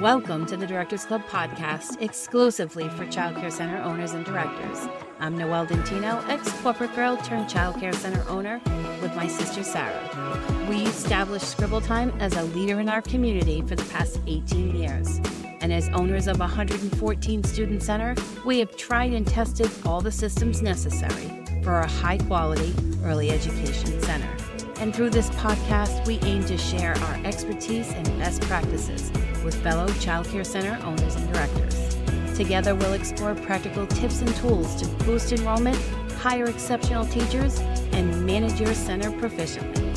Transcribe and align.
Welcome 0.00 0.46
to 0.46 0.56
the 0.56 0.64
Directors 0.64 1.04
Club 1.04 1.22
podcast, 1.28 2.00
exclusively 2.00 2.88
for 2.90 3.04
childcare 3.06 3.50
center 3.50 3.78
owners 3.78 4.12
and 4.12 4.24
directors. 4.24 4.86
I'm 5.18 5.36
Noelle 5.36 5.66
Dentino, 5.66 6.24
ex 6.28 6.52
corporate 6.60 6.94
girl 6.94 7.16
turned 7.16 7.50
childcare 7.50 7.92
center 7.92 8.24
owner 8.28 8.60
with 9.02 9.12
my 9.16 9.26
sister 9.26 9.64
Sarah. 9.64 10.66
We 10.70 10.82
established 10.84 11.48
Scribble 11.48 11.80
Time 11.80 12.12
as 12.20 12.36
a 12.36 12.44
leader 12.44 12.78
in 12.78 12.88
our 12.88 13.02
community 13.02 13.60
for 13.62 13.74
the 13.74 13.82
past 13.86 14.20
18 14.28 14.76
years. 14.76 15.20
And 15.60 15.72
as 15.72 15.88
owners 15.88 16.28
of 16.28 16.38
114 16.38 17.42
student 17.42 17.82
center, 17.82 18.14
we 18.46 18.60
have 18.60 18.76
tried 18.76 19.12
and 19.14 19.26
tested 19.26 19.68
all 19.84 20.00
the 20.00 20.12
systems 20.12 20.62
necessary 20.62 21.44
for 21.64 21.80
a 21.80 21.88
high 21.88 22.18
quality 22.18 22.72
early 23.02 23.32
education 23.32 24.00
center. 24.00 24.30
And 24.76 24.94
through 24.94 25.10
this 25.10 25.28
podcast, 25.30 26.06
we 26.06 26.20
aim 26.20 26.44
to 26.44 26.56
share 26.56 26.96
our 26.96 27.14
expertise 27.24 27.90
and 27.90 28.06
best 28.20 28.42
practices 28.42 29.10
with 29.44 29.54
fellow 29.62 29.86
childcare 29.88 30.46
center 30.46 30.78
owners 30.84 31.16
and 31.16 31.32
directors. 31.32 31.96
Together, 32.36 32.74
we'll 32.74 32.92
explore 32.92 33.34
practical 33.34 33.86
tips 33.86 34.20
and 34.20 34.34
tools 34.36 34.76
to 34.76 34.86
boost 35.04 35.32
enrollment, 35.32 35.76
hire 36.18 36.44
exceptional 36.44 37.04
teachers, 37.06 37.58
and 37.92 38.24
manage 38.24 38.60
your 38.60 38.74
center 38.74 39.10
proficiently. 39.10 39.88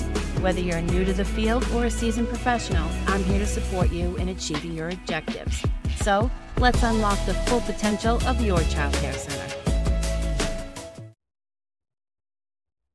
Whether 0.41 0.61
you're 0.61 0.81
new 0.81 1.05
to 1.05 1.13
the 1.13 1.25
field 1.25 1.63
or 1.71 1.85
a 1.85 1.91
seasoned 1.91 2.27
professional, 2.29 2.89
I'm 3.07 3.23
here 3.23 3.37
to 3.39 3.45
support 3.45 3.91
you 3.91 4.15
in 4.17 4.29
achieving 4.29 4.73
your 4.73 4.89
objectives. 4.89 5.63
So, 5.97 6.31
let's 6.57 6.81
unlock 6.81 7.23
the 7.25 7.35
full 7.45 7.61
potential 7.61 8.15
of 8.27 8.41
your 8.41 8.57
childcare 8.57 9.13
center. 9.13 9.61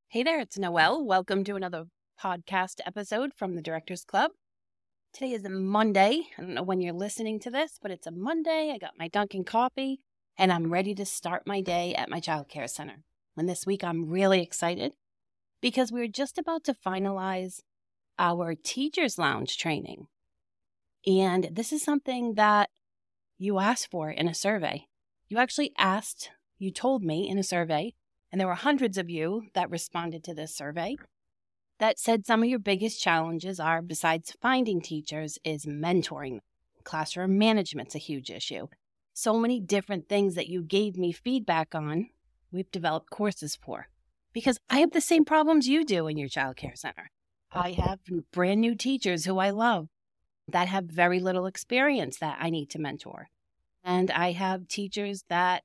Hey 0.08 0.22
there, 0.22 0.40
it's 0.40 0.58
Noelle. 0.58 1.04
Welcome 1.04 1.44
to 1.44 1.56
another 1.56 1.84
podcast 2.18 2.80
episode 2.86 3.32
from 3.34 3.54
the 3.54 3.62
Directors 3.62 4.04
Club. 4.04 4.30
Today 5.16 5.32
is 5.32 5.46
a 5.46 5.48
Monday. 5.48 6.24
I 6.36 6.42
don't 6.42 6.52
know 6.52 6.62
when 6.62 6.82
you're 6.82 6.92
listening 6.92 7.40
to 7.40 7.50
this, 7.50 7.78
but 7.80 7.90
it's 7.90 8.06
a 8.06 8.10
Monday. 8.10 8.70
I 8.70 8.76
got 8.76 8.98
my 8.98 9.08
Dunkin' 9.08 9.44
coffee 9.44 10.00
and 10.36 10.52
I'm 10.52 10.70
ready 10.70 10.94
to 10.94 11.06
start 11.06 11.46
my 11.46 11.62
day 11.62 11.94
at 11.94 12.10
my 12.10 12.20
child 12.20 12.50
care 12.50 12.68
center. 12.68 12.96
And 13.34 13.48
this 13.48 13.64
week 13.64 13.82
I'm 13.82 14.10
really 14.10 14.42
excited 14.42 14.92
because 15.62 15.90
we're 15.90 16.06
just 16.06 16.36
about 16.36 16.64
to 16.64 16.74
finalize 16.74 17.60
our 18.18 18.54
Teachers 18.54 19.16
Lounge 19.16 19.56
training. 19.56 20.08
And 21.06 21.48
this 21.50 21.72
is 21.72 21.82
something 21.82 22.34
that 22.34 22.68
you 23.38 23.58
asked 23.58 23.90
for 23.90 24.10
in 24.10 24.28
a 24.28 24.34
survey. 24.34 24.84
You 25.28 25.38
actually 25.38 25.72
asked, 25.78 26.28
you 26.58 26.70
told 26.70 27.02
me 27.02 27.26
in 27.26 27.38
a 27.38 27.42
survey, 27.42 27.94
and 28.30 28.38
there 28.38 28.48
were 28.48 28.54
hundreds 28.54 28.98
of 28.98 29.08
you 29.08 29.44
that 29.54 29.70
responded 29.70 30.22
to 30.24 30.34
this 30.34 30.54
survey 30.54 30.96
that 31.78 31.98
said 31.98 32.26
some 32.26 32.42
of 32.42 32.48
your 32.48 32.58
biggest 32.58 33.00
challenges 33.00 33.60
are, 33.60 33.82
besides 33.82 34.36
finding 34.40 34.80
teachers, 34.80 35.38
is 35.44 35.66
mentoring. 35.66 36.40
Classroom 36.84 37.36
management's 37.38 37.94
a 37.94 37.98
huge 37.98 38.30
issue. 38.30 38.68
So 39.12 39.38
many 39.38 39.60
different 39.60 40.08
things 40.08 40.34
that 40.34 40.48
you 40.48 40.62
gave 40.62 40.96
me 40.96 41.12
feedback 41.12 41.74
on, 41.74 42.10
we've 42.52 42.70
developed 42.70 43.10
courses 43.10 43.56
for. 43.56 43.88
Because 44.32 44.58
I 44.68 44.78
have 44.78 44.92
the 44.92 45.00
same 45.00 45.24
problems 45.24 45.68
you 45.68 45.84
do 45.84 46.06
in 46.06 46.16
your 46.16 46.28
child 46.28 46.56
care 46.56 46.76
center. 46.76 47.10
I 47.52 47.72
have 47.72 48.00
brand 48.32 48.60
new 48.60 48.74
teachers 48.74 49.24
who 49.24 49.38
I 49.38 49.50
love 49.50 49.88
that 50.48 50.68
have 50.68 50.84
very 50.84 51.20
little 51.20 51.46
experience 51.46 52.18
that 52.18 52.38
I 52.40 52.50
need 52.50 52.70
to 52.70 52.78
mentor. 52.78 53.28
And 53.82 54.10
I 54.10 54.32
have 54.32 54.68
teachers 54.68 55.24
that 55.28 55.64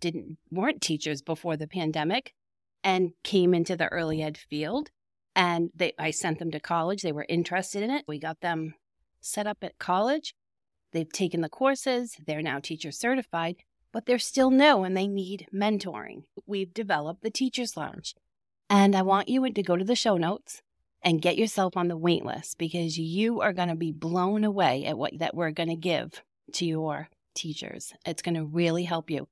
didn't 0.00 0.38
weren't 0.50 0.80
teachers 0.80 1.22
before 1.22 1.56
the 1.56 1.66
pandemic 1.66 2.34
and 2.82 3.12
came 3.22 3.54
into 3.54 3.76
the 3.76 3.88
early 3.88 4.22
ed 4.22 4.36
field 4.36 4.90
and 5.34 5.70
they 5.74 5.92
I 5.98 6.10
sent 6.10 6.38
them 6.38 6.50
to 6.50 6.60
college. 6.60 7.02
They 7.02 7.12
were 7.12 7.26
interested 7.28 7.82
in 7.82 7.90
it. 7.90 8.04
We 8.06 8.18
got 8.18 8.40
them 8.40 8.74
set 9.20 9.46
up 9.46 9.58
at 9.62 9.78
college. 9.78 10.34
They've 10.92 11.10
taken 11.10 11.40
the 11.40 11.48
courses. 11.48 12.16
They're 12.26 12.42
now 12.42 12.58
teacher 12.58 12.92
certified, 12.92 13.56
but 13.92 14.06
they're 14.06 14.18
still 14.18 14.50
new 14.50 14.82
and 14.82 14.96
they 14.96 15.06
need 15.06 15.46
mentoring. 15.54 16.24
We've 16.46 16.72
developed 16.72 17.22
the 17.22 17.30
Teachers 17.30 17.76
Lounge. 17.76 18.14
And 18.68 18.94
I 18.94 19.02
want 19.02 19.28
you 19.28 19.50
to 19.50 19.62
go 19.62 19.76
to 19.76 19.84
the 19.84 19.96
show 19.96 20.16
notes 20.16 20.62
and 21.02 21.22
get 21.22 21.36
yourself 21.36 21.76
on 21.76 21.88
the 21.88 21.96
wait 21.96 22.24
list 22.24 22.58
because 22.58 22.98
you 22.98 23.40
are 23.40 23.52
going 23.52 23.68
to 23.68 23.74
be 23.74 23.92
blown 23.92 24.44
away 24.44 24.84
at 24.84 24.96
what 24.96 25.18
that 25.18 25.34
we're 25.34 25.50
going 25.50 25.68
to 25.68 25.76
give 25.76 26.22
to 26.54 26.66
your 26.66 27.08
teachers. 27.34 27.92
It's 28.06 28.22
going 28.22 28.34
to 28.34 28.44
really 28.44 28.84
help 28.84 29.10
you. 29.10 29.28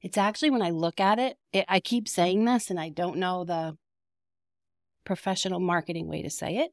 It's 0.00 0.18
actually 0.18 0.50
when 0.50 0.62
I 0.62 0.70
look 0.70 1.00
at 1.00 1.18
it, 1.18 1.36
it 1.52 1.64
I 1.68 1.80
keep 1.80 2.08
saying 2.08 2.44
this 2.44 2.70
and 2.70 2.78
I 2.78 2.88
don't 2.88 3.16
know 3.16 3.44
the 3.44 3.76
professional 5.08 5.58
marketing 5.58 6.06
way 6.06 6.20
to 6.20 6.28
say 6.28 6.58
it 6.58 6.70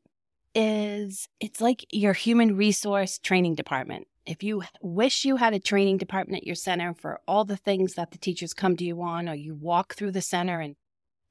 is 0.53 1.29
it's 1.39 1.61
like 1.61 1.85
your 1.89 2.11
human 2.11 2.57
resource 2.57 3.17
training 3.17 3.55
department. 3.55 4.07
If 4.25 4.43
you 4.43 4.63
wish 4.81 5.23
you 5.23 5.37
had 5.37 5.53
a 5.53 5.59
training 5.59 5.99
department 5.99 6.41
at 6.41 6.45
your 6.45 6.55
center 6.55 6.93
for 6.93 7.21
all 7.29 7.45
the 7.45 7.55
things 7.55 7.93
that 7.93 8.11
the 8.11 8.17
teachers 8.17 8.53
come 8.53 8.75
to 8.75 8.83
you 8.83 9.01
on, 9.01 9.29
or 9.29 9.35
you 9.35 9.55
walk 9.55 9.95
through 9.95 10.11
the 10.11 10.21
center 10.21 10.59
and 10.59 10.75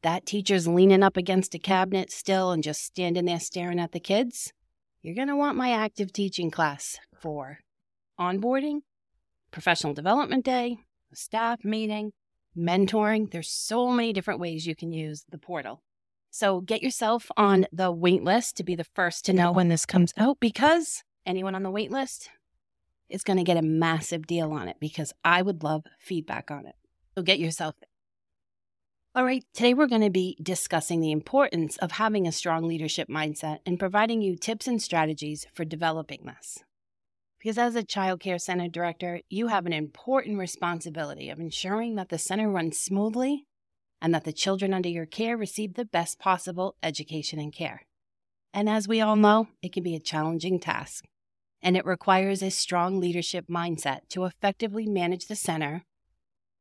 that 0.00 0.25
teacher's 0.25 0.66
leaning 0.66 1.03
up 1.03 1.19
against 1.19 1.54
a 1.54 1.59
cabinet 1.59 2.10
still 2.10 2.53
and 2.53 2.62
just 2.62 2.82
standing 2.82 3.26
there 3.26 3.38
staring 3.38 3.81
at 3.81 3.93
the 3.93 4.00
kids, 4.00 4.54
you're 5.03 5.14
going 5.14 5.28
to 5.28 5.37
want 5.37 5.59
my 5.59 5.72
active 5.72 6.10
teaching 6.10 6.50
class 6.50 6.98
for 7.20 7.59
onboarding, 8.19 8.78
professional 9.50 9.93
development 9.93 10.43
day, 10.43 10.78
staff 11.12 11.64
meeting, 11.64 12.12
mentoring. 12.56 13.31
There's 13.31 13.50
so 13.50 13.91
many 13.91 14.14
different 14.14 14.41
ways 14.41 14.66
you 14.66 14.75
can 14.75 14.91
use 14.91 15.26
the 15.28 15.37
portal. 15.37 15.82
So 16.34 16.61
get 16.61 16.83
yourself 16.83 17.31
on 17.37 17.65
the 17.71 17.93
wait 17.93 18.25
list 18.25 18.56
to 18.56 18.65
be 18.65 18.75
the 18.75 18.83
first 18.83 19.25
to 19.27 19.33
know 19.33 19.53
when 19.53 19.69
this 19.69 19.87
comes 19.87 20.12
out 20.17 20.41
because 20.41 21.05
anyone 21.25 21.55
on 21.55 21.62
the 21.62 21.71
wait 21.71 21.93
list 21.93 22.28
is 23.09 23.22
going 23.22 23.37
to 23.37 23.45
get 23.45 23.56
a 23.56 23.62
massive 23.62 24.27
deal 24.27 24.50
on 24.50 24.67
it 24.67 24.78
because 24.81 25.12
I 25.25 25.43
would 25.43 25.62
love 25.62 25.84
feedback 26.00 26.50
on 26.50 26.67
it. 26.67 26.75
So 27.15 27.23
get 27.23 27.39
yourself 27.39 27.77
there. 27.78 27.89
All 29.15 29.25
right, 29.25 29.44
today 29.55 29.75
we're 29.75 29.87
going 29.87 30.03
to 30.03 30.11
be 30.11 30.37
discussing 30.43 31.00
the 31.00 31.12
importance 31.12 31.77
of 31.77 31.93
having 31.93 32.27
a 32.27 32.33
strong 32.33 32.65
leadership 32.65 33.09
mindset 33.09 33.59
and 33.65 33.78
providing 33.78 34.21
you 34.21 34.34
tips 34.34 34.67
and 34.67 34.83
strategies 34.83 35.47
for 35.55 35.65
developing 35.65 36.27
this. 36.27 36.65
Because 37.39 37.59
as 37.59 37.77
a 37.77 37.84
child 37.84 38.19
care 38.19 38.41
center 38.41 38.67
director, 38.67 39.21
you 39.31 39.47
have 39.47 39.67
an 39.67 39.73
important 39.73 40.39
responsibility 40.39 41.31
of 41.31 41.39
ensuring 41.39 41.94
that 41.94 42.09
the 42.09 42.19
center 42.19 42.50
runs 42.50 42.77
smoothly 42.77 43.47
and 44.04 44.15
that 44.15 44.25
the 44.25 44.34
children 44.34 44.75
under 44.75 44.91
your 44.91 45.06
care 45.06 45.34
receive 45.34 45.75
the 45.75 45.84
best 45.87 46.19
possible 46.19 46.76
education 46.82 47.38
and 47.38 47.54
care. 47.54 47.87
And 48.53 48.69
as 48.69 48.87
we 48.87 49.00
all 49.00 49.16
know, 49.16 49.48
it 49.62 49.72
can 49.72 49.82
be 49.82 49.97
a 49.97 49.98
challenging 50.00 50.60
task, 50.60 51.06
and 51.62 51.75
it 51.75 51.87
requires 51.87 52.43
a 52.43 52.50
strong 52.50 53.00
leadership 53.00 53.47
mindset 53.48 54.00
to 54.10 54.25
effectively 54.25 54.84
manage 54.87 55.26
the 55.26 55.34
center 55.34 55.84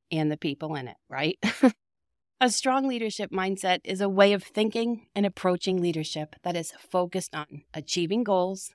and 0.09 0.31
the 0.31 0.37
people 0.37 0.73
in 0.75 0.87
it, 0.87 0.95
right? 1.09 1.37
a 2.39 2.49
strong 2.49 2.87
leadership 2.87 3.29
mindset 3.29 3.79
is 3.83 3.99
a 3.99 4.07
way 4.07 4.31
of 4.31 4.41
thinking 4.41 5.07
and 5.13 5.25
approaching 5.25 5.81
leadership 5.81 6.37
that 6.43 6.55
is 6.55 6.71
focused 6.79 7.35
on 7.35 7.63
achieving 7.73 8.23
goals 8.23 8.71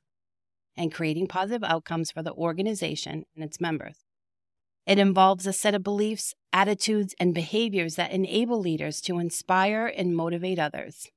and 0.77 0.93
creating 0.93 1.27
positive 1.27 1.65
outcomes 1.65 2.11
for 2.11 2.23
the 2.23 2.35
organization 2.35 3.25
and 3.35 3.43
its 3.43 3.63
members. 3.63 4.05
It 4.89 4.99
involves 4.99 5.47
a 5.47 5.53
set 5.53 5.75
of 5.75 5.83
beliefs, 5.83 6.35
attitudes, 6.51 7.15
and 7.21 7.35
behaviors 7.35 7.97
that 7.97 8.11
enable 8.11 8.59
leaders 8.59 9.03
to 9.03 9.19
inspire 9.19 9.87
and 9.87 10.17
motivate 10.17 10.59
others, 10.59 11.11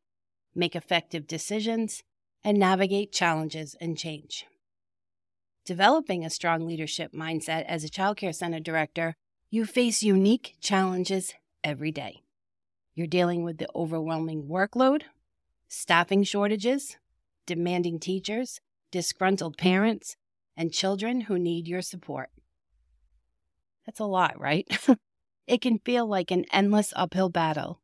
make 0.53 0.75
effective 0.75 1.25
decisions, 1.25 2.03
and 2.43 2.59
navigate 2.59 3.13
challenges 3.13 3.77
and 3.79 3.97
change. 3.97 4.45
Developing 5.63 6.25
a 6.25 6.29
strong 6.29 6.67
leadership 6.67 7.13
mindset 7.13 7.63
as 7.63 7.85
a 7.85 7.89
childcare 7.89 8.35
center 8.35 8.59
director, 8.59 9.15
you 9.49 9.63
face 9.63 10.03
unique 10.03 10.55
challenges 10.59 11.33
every 11.63 11.93
day. 11.93 12.23
You're 12.93 13.07
dealing 13.07 13.45
with 13.45 13.57
the 13.57 13.69
overwhelming 13.73 14.49
workload, 14.49 15.03
staffing 15.69 16.23
shortages, 16.23 16.97
demanding 17.45 18.01
teachers, 18.01 18.59
disgruntled 18.91 19.57
parents, 19.57 20.17
and 20.57 20.73
children 20.73 21.21
who 21.21 21.39
need 21.39 21.69
your 21.69 21.81
support. 21.81 22.31
That's 23.91 23.99
a 23.99 24.05
lot, 24.05 24.39
right? 24.39 24.65
it 25.47 25.59
can 25.59 25.77
feel 25.79 26.07
like 26.07 26.31
an 26.31 26.45
endless 26.53 26.93
uphill 26.95 27.27
battle. 27.27 27.81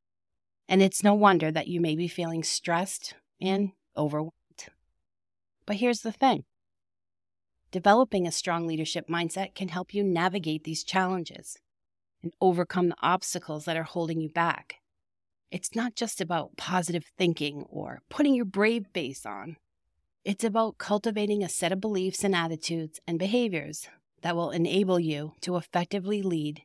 And 0.69 0.81
it's 0.81 1.04
no 1.04 1.13
wonder 1.13 1.51
that 1.51 1.68
you 1.68 1.81
may 1.81 1.98
be 1.98 2.07
feeling 2.07 2.45
stressed 2.45 3.13
and 3.42 3.74
overwhelmed. 3.98 4.31
But 5.65 5.75
here's 5.75 6.04
the 6.04 6.13
thing 6.13 6.45
developing 7.71 8.25
a 8.25 8.31
strong 8.31 8.65
leadership 8.65 9.09
mindset 9.09 9.54
can 9.54 9.68
help 9.68 9.94
you 9.94 10.01
navigate 10.01 10.63
these 10.63 10.86
challenges 10.86 11.57
and 12.24 12.33
overcome 12.39 12.88
the 12.88 12.95
obstacles 13.01 13.65
that 13.65 13.75
are 13.75 13.83
holding 13.83 14.21
you 14.21 14.30
back. 14.30 14.75
It's 15.51 15.75
not 15.75 15.94
just 15.94 16.21
about 16.21 16.56
positive 16.56 17.04
thinking 17.18 17.65
or 17.69 18.01
putting 18.07 18.33
your 18.33 18.45
brave 18.45 18.86
face 18.94 19.25
on. 19.25 19.57
It's 20.24 20.45
about 20.45 20.77
cultivating 20.77 21.44
a 21.44 21.50
set 21.50 21.74
of 21.74 21.81
beliefs 21.81 22.24
and 22.24 22.33
attitudes 22.33 23.01
and 23.06 23.19
behaviors 23.19 23.89
that 24.22 24.36
will 24.36 24.52
enable 24.52 25.00
you 25.00 25.34
to 25.42 25.58
effectively 25.58 26.22
lead 26.22 26.64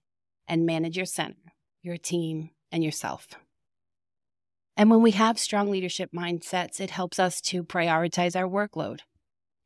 and 0.48 0.66
manage 0.66 0.96
your 0.96 1.06
center, 1.06 1.52
your 1.82 1.96
team, 1.96 2.50
and 2.70 2.82
yourself. 2.82 3.28
And 4.76 4.90
when 4.90 5.02
we 5.02 5.10
have 5.10 5.38
strong 5.38 5.70
leadership 5.70 6.10
mindsets, 6.14 6.80
it 6.80 6.90
helps 6.90 7.18
us 7.18 7.40
to 7.42 7.62
prioritize 7.62 8.34
our 8.34 8.48
workload 8.48 9.00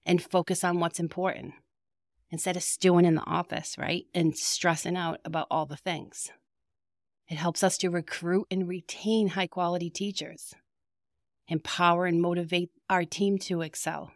and 0.04 0.22
focus 0.22 0.64
on 0.64 0.80
what's 0.80 0.98
important. 0.98 1.54
instead 2.30 2.56
of 2.56 2.62
stewing 2.62 3.04
in 3.04 3.14
the 3.14 3.26
office, 3.26 3.76
right? 3.78 4.04
And 4.14 4.36
stressing 4.36 4.96
out 4.96 5.20
about 5.24 5.46
all 5.50 5.66
the 5.66 5.76
things. 5.76 6.30
It 7.28 7.36
helps 7.36 7.62
us 7.62 7.76
to 7.78 7.90
recruit 7.90 8.46
and 8.50 8.68
retain 8.68 9.28
high 9.28 9.46
quality 9.46 9.90
teachers, 9.90 10.54
empower 11.48 12.06
and 12.06 12.20
motivate 12.20 12.70
our 12.88 13.04
team 13.04 13.38
to 13.38 13.62
excel, 13.62 14.12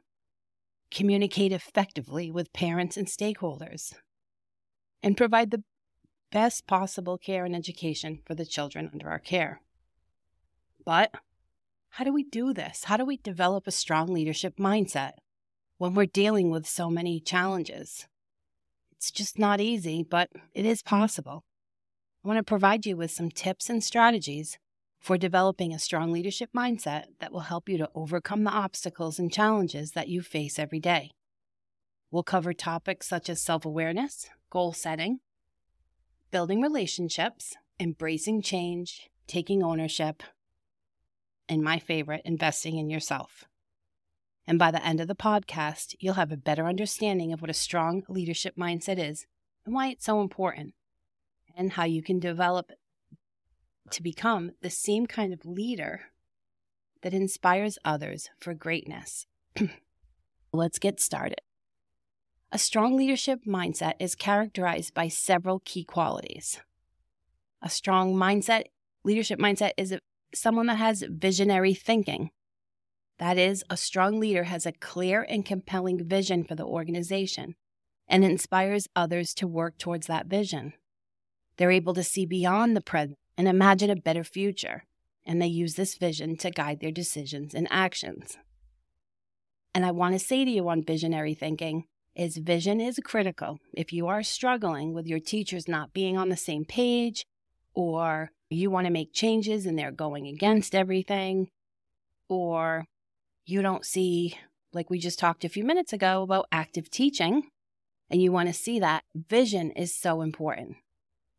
communicate 0.91 1.53
effectively 1.53 2.31
with 2.31 2.53
parents 2.53 2.97
and 2.97 3.07
stakeholders, 3.07 3.95
and 5.03 5.17
provide 5.17 5.51
the 5.51 5.63
best 6.31 6.67
possible 6.67 7.19
care 7.19 7.45
and 7.45 7.55
education 7.55 8.21
for 8.25 8.35
the 8.35 8.47
children 8.47 8.91
under 8.93 9.09
our 9.09 9.19
care. 9.19 9.61
But 10.85 11.13
how 11.91 12.05
do 12.05 12.13
we 12.13 12.25
do 12.25 12.53
this? 12.55 12.85
How 12.85 12.97
do 12.97 13.05
we 13.05 13.17
develop 13.17 13.67
a 13.67 13.73
strong 13.73 14.09
leadership 14.09 14.57
mindset 14.57 15.13
when 15.79 15.95
we're 15.95 16.07
dealing 16.07 16.51
with 16.51 16.67
so 16.67 16.89
many 16.89 17.21
challenges? 17.21 18.07
It's 18.93 19.11
just 19.11 19.39
not 19.39 19.61
easy, 19.61 20.03
but 20.09 20.31
it 20.55 20.65
is 20.67 20.83
possible. 20.83 21.45
I 22.25 22.29
want 22.29 22.39
to 22.39 22.43
provide 22.43 22.87
you 22.87 22.97
with 22.97 23.11
some 23.11 23.31
tips 23.31 23.71
and 23.71 23.83
strategies 23.83 24.59
for 25.01 25.17
developing 25.17 25.73
a 25.73 25.79
strong 25.79 26.13
leadership 26.13 26.51
mindset 26.55 27.05
that 27.21 27.33
will 27.33 27.41
help 27.41 27.69
you 27.69 27.79
to 27.79 27.91
overcome 27.95 28.45
the 28.45 28.51
obstacles 28.51 29.19
and 29.19 29.33
challenges 29.33 29.93
that 29.93 30.09
you 30.09 30.21
face 30.21 30.59
every 30.59 30.79
day. 30.79 31.11
We'll 32.11 32.23
cover 32.23 32.53
topics 32.53 33.09
such 33.09 33.31
as 33.31 33.41
self 33.41 33.65
awareness, 33.65 34.29
goal 34.51 34.75
setting, 34.75 35.21
building 36.31 36.61
relationships, 36.61 37.57
embracing 37.79 38.43
change, 38.43 39.09
taking 39.27 39.63
ownership, 39.63 40.23
and 41.49 41.63
my 41.63 41.79
favorite, 41.79 42.23
investing 42.25 42.77
in 42.77 42.91
yourself. 42.91 43.45
And 44.47 44.59
by 44.59 44.71
the 44.71 44.85
end 44.85 45.01
of 45.01 45.09
the 45.09 45.15
podcast, 45.15 45.95
you'll 45.99 46.15
have 46.15 46.33
a 46.33 46.37
better 46.37 46.67
understanding 46.67 47.33
of 47.33 47.41
what 47.41 47.51
a 47.51 47.55
strong 47.55 48.03
leadership 48.09 48.57
mindset 48.57 48.99
is 48.99 49.27
and 49.65 49.75
why 49.75 49.89
it's 49.89 50.05
so 50.05 50.21
important 50.21 50.75
and 51.57 51.73
how 51.73 51.85
you 51.85 52.03
can 52.03 52.19
develop 52.19 52.73
to 53.91 54.03
become 54.03 54.53
the 54.63 54.71
same 54.71 55.07
kind 55.07 55.33
of 55.33 55.45
leader 55.45 56.03
that 57.03 57.15
inspires 57.15 57.79
others 57.85 58.31
for 58.39 58.55
greatness. 58.55 59.27
Let's 60.53 60.79
get 60.79 61.01
started. 61.01 61.41
A 62.53 62.59
strong 62.59 62.97
leadership 62.97 63.45
mindset 63.47 63.95
is 64.01 64.15
characterized 64.17 64.93
by 64.93 65.09
several 65.09 65.61
key 65.65 65.85
qualities. 65.85 66.61
A 67.63 67.71
strong 67.71 68.15
mindset, 68.15 68.65
leadership 69.05 69.39
mindset, 69.39 69.71
is 69.77 69.97
someone 70.35 70.67
that 70.67 70.79
has 70.79 71.05
visionary 71.09 71.75
thinking. 71.75 72.31
That 73.19 73.39
is, 73.39 73.63
a 73.71 73.77
strong 73.77 74.19
leader 74.19 74.45
has 74.45 74.67
a 74.67 74.73
clear 74.73 75.25
and 75.29 75.45
compelling 75.45 76.09
vision 76.09 76.43
for 76.43 76.55
the 76.57 76.65
organization 76.65 77.55
and 78.09 78.25
inspires 78.25 78.89
others 78.97 79.33
to 79.35 79.47
work 79.47 79.79
towards 79.79 80.09
that 80.09 80.27
vision. 80.27 80.73
They're 81.57 81.71
able 81.71 81.95
to 81.95 82.03
see 82.03 82.27
beyond 82.27 82.75
the 82.75 82.81
present 82.81 83.19
and 83.37 83.49
imagine 83.49 83.91
a 83.91 83.97
better 83.97 84.25
future, 84.25 84.85
and 85.25 85.41
they 85.41 85.47
use 85.47 85.75
this 85.75 85.95
vision 85.97 86.37
to 86.39 86.51
guide 86.51 86.81
their 86.81 86.91
decisions 86.91 87.55
and 87.55 87.69
actions. 87.71 88.37
And 89.75 89.87
I 89.87 89.93
want 89.93 90.15
to 90.15 90.19
say 90.19 90.45
to 90.45 90.51
you 90.51 90.69
on 90.69 90.83
visionary 90.83 91.35
thinking 91.35 91.85
is 92.17 92.37
vision 92.37 92.81
is 92.81 92.99
critical. 93.05 93.61
If 93.73 93.93
you 93.93 94.09
are 94.09 94.23
struggling 94.23 94.93
with 94.93 95.07
your 95.07 95.21
teachers 95.21 95.69
not 95.69 95.93
being 95.93 96.19
on 96.19 96.29
the 96.29 96.37
same 96.37 96.65
page, 96.65 97.25
or 97.73 98.31
you 98.49 98.69
want 98.71 98.87
to 98.87 98.93
make 98.93 99.13
changes 99.13 99.65
and 99.65 99.79
they're 99.79 99.93
going 99.93 100.27
against 100.27 100.75
everything, 100.75 101.51
or 102.29 102.85
you 103.47 103.63
don't 103.63 103.87
see, 103.87 104.37
like 104.73 104.91
we 104.91 104.99
just 104.99 105.19
talked 105.19 105.45
a 105.45 105.49
few 105.49 105.65
minutes 105.65 105.93
ago 105.93 106.23
about 106.23 106.47
active 106.51 106.91
teaching, 106.91 107.49
and 108.11 108.21
you 108.21 108.33
want 108.33 108.49
to 108.49 108.53
see 108.53 108.81
that, 108.81 109.05
vision 109.15 109.71
is 109.71 109.95
so 109.95 110.21
important. 110.21 110.77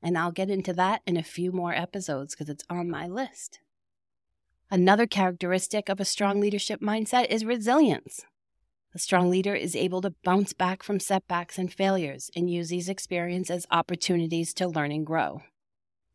And 0.02 0.18
I'll 0.18 0.32
get 0.32 0.50
into 0.50 0.74
that 0.74 1.02
in 1.06 1.18
a 1.18 1.24
few 1.24 1.52
more 1.52 1.74
episodes 1.74 2.34
because 2.34 2.50
it's 2.50 2.64
on 2.70 2.90
my 2.90 3.08
list. 3.08 3.60
Another 4.70 5.06
characteristic 5.06 5.90
of 5.90 6.00
a 6.00 6.06
strong 6.06 6.40
leadership 6.40 6.82
mindset 6.82 7.28
is 7.30 7.46
resilience. 7.46 8.22
A 8.94 9.00
strong 9.00 9.30
leader 9.30 9.56
is 9.56 9.76
able 9.76 10.02
to 10.02 10.16
bounce 10.24 10.54
back 10.54 10.84
from 10.84 11.00
setbacks 11.00 11.58
and 11.58 11.72
failures 11.72 12.30
and 12.36 12.50
use 12.50 12.70
these 12.70 12.90
experiences 12.90 13.58
as 13.58 13.68
opportunities 13.72 14.54
to 14.56 14.68
learn 14.68 14.92
and 14.92 15.06
grow. 15.06 15.44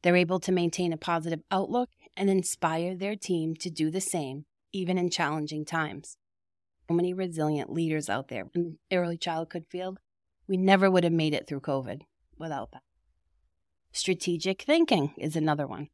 They're 0.02 0.16
able 0.16 0.40
to 0.40 0.52
maintain 0.52 0.92
a 0.92 0.98
positive 0.98 1.40
outlook 1.50 1.88
and 2.16 2.28
inspire 2.28 2.94
their 2.94 3.16
team 3.16 3.54
to 3.56 3.70
do 3.70 3.90
the 3.90 4.00
same, 4.00 4.44
even 4.72 4.98
in 4.98 5.10
challenging 5.10 5.64
times. 5.64 6.16
So 6.88 6.94
many 6.94 7.14
resilient 7.14 7.72
leaders 7.72 8.08
out 8.08 8.28
there 8.28 8.44
in 8.54 8.78
the 8.90 8.96
early 8.96 9.16
childhood 9.16 9.64
field. 9.70 9.98
We 10.46 10.56
never 10.56 10.90
would 10.90 11.04
have 11.04 11.12
made 11.12 11.34
it 11.34 11.46
through 11.46 11.60
COVID 11.60 12.02
without 12.38 12.72
that. 12.72 12.82
Strategic 13.96 14.60
thinking 14.60 15.14
is 15.16 15.36
another 15.36 15.66
one. 15.66 15.88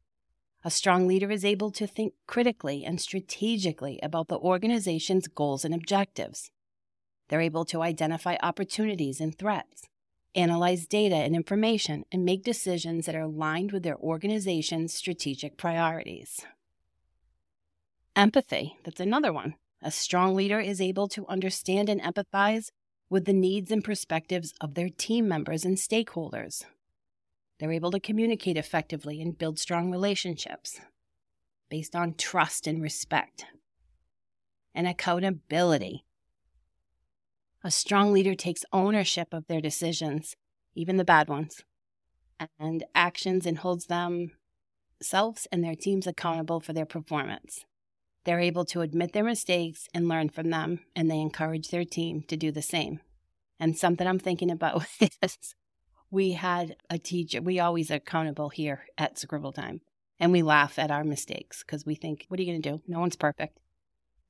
A 0.65 0.69
strong 0.69 1.07
leader 1.07 1.31
is 1.31 1.45
able 1.45 1.71
to 1.71 1.87
think 1.87 2.15
critically 2.27 2.83
and 2.83 2.99
strategically 2.99 3.97
about 4.03 4.27
the 4.27 4.37
organization's 4.37 5.29
goals 5.29 5.63
and 5.63 5.73
objectives. 5.73 6.51
They're 7.29 7.39
able 7.39 7.63
to 7.63 7.81
identify 7.81 8.35
opportunities 8.43 9.21
and 9.21 9.33
threats, 9.33 9.83
analyze 10.35 10.85
data 10.85 11.15
and 11.15 11.33
information, 11.33 12.03
and 12.11 12.25
make 12.25 12.43
decisions 12.43 13.05
that 13.05 13.15
are 13.15 13.21
aligned 13.21 13.71
with 13.71 13.83
their 13.83 13.97
organization's 13.97 14.93
strategic 14.93 15.55
priorities. 15.55 16.41
Empathy, 18.17 18.75
that's 18.83 18.99
another 18.99 19.31
one. 19.31 19.55
A 19.81 19.91
strong 19.91 20.35
leader 20.35 20.59
is 20.59 20.81
able 20.81 21.07
to 21.07 21.25
understand 21.27 21.87
and 21.87 22.01
empathize 22.01 22.69
with 23.09 23.23
the 23.23 23.31
needs 23.31 23.71
and 23.71 23.81
perspectives 23.81 24.53
of 24.59 24.73
their 24.73 24.89
team 24.89 25.25
members 25.29 25.63
and 25.63 25.77
stakeholders. 25.77 26.65
They're 27.63 27.71
able 27.71 27.91
to 27.91 27.99
communicate 28.01 28.57
effectively 28.57 29.21
and 29.21 29.37
build 29.37 29.57
strong 29.57 29.89
relationships 29.89 30.81
based 31.69 31.95
on 31.95 32.15
trust 32.15 32.67
and 32.67 32.81
respect. 32.81 33.45
And 34.75 34.85
accountability. 34.85 36.03
A 37.63 37.71
strong 37.71 38.11
leader 38.11 38.35
takes 38.35 38.65
ownership 38.73 39.29
of 39.31 39.47
their 39.47 39.61
decisions, 39.61 40.35
even 40.75 40.97
the 40.97 41.05
bad 41.05 41.29
ones, 41.29 41.63
and 42.59 42.83
actions 42.93 43.45
and 43.45 43.59
holds 43.59 43.85
themselves 43.85 45.47
and 45.49 45.63
their 45.63 45.75
teams 45.75 46.05
accountable 46.05 46.59
for 46.59 46.73
their 46.73 46.85
performance. 46.85 47.63
They're 48.25 48.41
able 48.41 48.65
to 48.65 48.81
admit 48.81 49.13
their 49.13 49.23
mistakes 49.23 49.87
and 49.93 50.09
learn 50.09 50.27
from 50.27 50.49
them, 50.49 50.81
and 50.97 51.09
they 51.09 51.21
encourage 51.21 51.69
their 51.69 51.85
team 51.85 52.25
to 52.27 52.35
do 52.35 52.51
the 52.51 52.61
same. 52.61 52.99
And 53.57 53.77
something 53.77 54.05
I'm 54.05 54.19
thinking 54.19 54.51
about 54.51 54.85
is 54.99 55.55
we 56.13 56.33
had 56.33 56.75
a 56.91 56.99
teacher, 56.99 57.41
we 57.41 57.59
always 57.59 57.89
are 57.89 57.95
accountable 57.95 58.49
here 58.49 58.85
at 58.99 59.17
Scribble 59.17 59.51
Time, 59.51 59.81
and 60.19 60.31
we 60.31 60.43
laugh 60.43 60.77
at 60.77 60.91
our 60.91 61.03
mistakes 61.03 61.63
because 61.63 61.87
we 61.87 61.95
think, 61.95 62.25
what 62.27 62.39
are 62.39 62.43
you 62.43 62.51
going 62.51 62.61
to 62.61 62.71
do? 62.71 62.81
No 62.87 62.99
one's 62.99 63.15
perfect. 63.15 63.57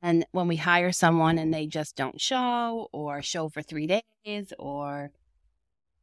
And 0.01 0.25
when 0.31 0.47
we 0.47 0.55
hire 0.55 0.93
someone 0.93 1.37
and 1.37 1.53
they 1.53 1.67
just 1.67 1.97
don't 1.97 2.21
show, 2.21 2.87
or 2.93 3.21
show 3.21 3.49
for 3.49 3.61
three 3.61 3.85
days, 3.85 4.53
or 4.57 5.11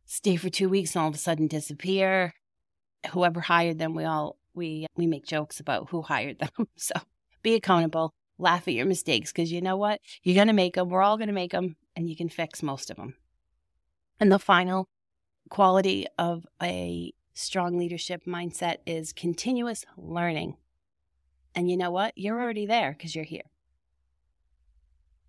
stay 0.04 0.36
for 0.36 0.50
two 0.50 0.68
weeks 0.68 0.94
and 0.94 1.02
all 1.02 1.08
of 1.08 1.14
a 1.14 1.18
sudden 1.18 1.46
disappear, 1.46 2.34
whoever 3.12 3.40
hired 3.40 3.78
them, 3.78 3.94
we 3.94 4.04
all 4.04 4.36
we 4.52 4.86
we 4.96 5.06
make 5.06 5.24
jokes 5.24 5.60
about 5.60 5.88
who 5.88 6.02
hired 6.02 6.40
them. 6.40 6.68
so 6.76 6.94
be 7.42 7.54
accountable, 7.54 8.12
laugh 8.36 8.68
at 8.68 8.74
your 8.74 8.84
mistakes 8.84 9.32
because 9.32 9.50
you 9.50 9.62
know 9.62 9.78
what? 9.78 10.00
You're 10.24 10.34
going 10.34 10.48
to 10.48 10.52
make 10.52 10.74
them. 10.74 10.90
We're 10.90 11.02
all 11.02 11.16
going 11.16 11.28
to 11.28 11.32
make 11.32 11.52
them, 11.52 11.76
and 11.96 12.06
you 12.06 12.16
can 12.16 12.28
fix 12.28 12.62
most 12.62 12.90
of 12.90 12.98
them. 12.98 13.14
And 14.18 14.30
the 14.30 14.38
final 14.38 14.86
quality 15.50 16.06
of 16.18 16.46
a 16.62 17.12
strong 17.34 17.76
leadership 17.76 18.24
mindset 18.24 18.76
is 18.86 19.12
continuous 19.12 19.84
learning. 19.96 20.56
And 21.54 21.70
you 21.70 21.76
know 21.76 21.90
what? 21.90 22.16
You're 22.16 22.40
already 22.40 22.66
there 22.66 22.92
because 22.96 23.14
you're 23.14 23.24
here. 23.24 23.50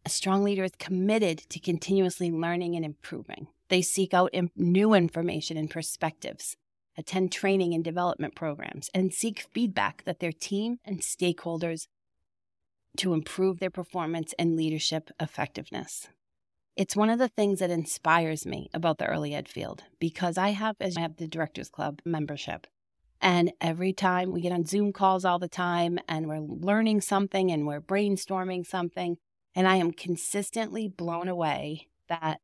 A 0.06 0.10
strong 0.10 0.44
leader 0.44 0.64
is 0.64 0.72
committed 0.80 1.40
to 1.50 1.60
continuously 1.60 2.32
learning 2.32 2.76
and 2.76 2.86
improving. 2.86 3.48
They 3.70 3.82
seek 3.82 4.14
out 4.14 4.34
new 4.56 4.94
information 4.94 5.58
and 5.58 5.70
perspectives, 5.70 6.58
attend 6.98 7.32
training 7.32 7.74
and 7.74 7.84
development 7.84 8.36
programs, 8.36 8.90
and 8.94 9.14
seek 9.14 9.48
feedback 9.54 10.04
that 10.06 10.20
their 10.20 10.32
team 10.32 10.78
and 10.84 11.02
stakeholders 11.02 11.88
to 12.98 13.14
improve 13.14 13.60
their 13.60 13.70
performance 13.70 14.34
and 14.38 14.56
leadership 14.56 15.10
effectiveness. 15.20 16.08
It's 16.76 16.96
one 16.96 17.10
of 17.10 17.20
the 17.20 17.28
things 17.28 17.60
that 17.60 17.70
inspires 17.70 18.46
me 18.46 18.70
about 18.74 18.98
the 18.98 19.06
early 19.06 19.36
ed 19.36 19.50
field 19.50 19.84
because 20.00 20.38
I 20.38 20.50
have 20.50 20.78
as 20.80 20.96
I 20.98 21.02
have 21.02 21.18
the 21.18 21.28
Directors 21.28 21.70
Club 21.70 22.02
membership. 22.06 22.66
And 23.22 23.52
every 23.60 23.94
time 23.94 24.32
we 24.32 24.42
get 24.42 24.54
on 24.54 24.66
Zoom 24.66 24.94
calls 24.94 25.26
all 25.26 25.38
the 25.38 25.48
time 25.48 26.00
and 26.08 26.28
we're 26.28 26.40
learning 26.40 27.02
something 27.02 27.52
and 27.52 27.68
we're 27.68 27.82
brainstorming 27.82 28.66
something, 28.66 29.18
and 29.54 29.68
I 29.68 29.76
am 29.76 29.92
consistently 29.92 30.88
blown 30.88 31.28
away 31.28 31.88
that 32.08 32.40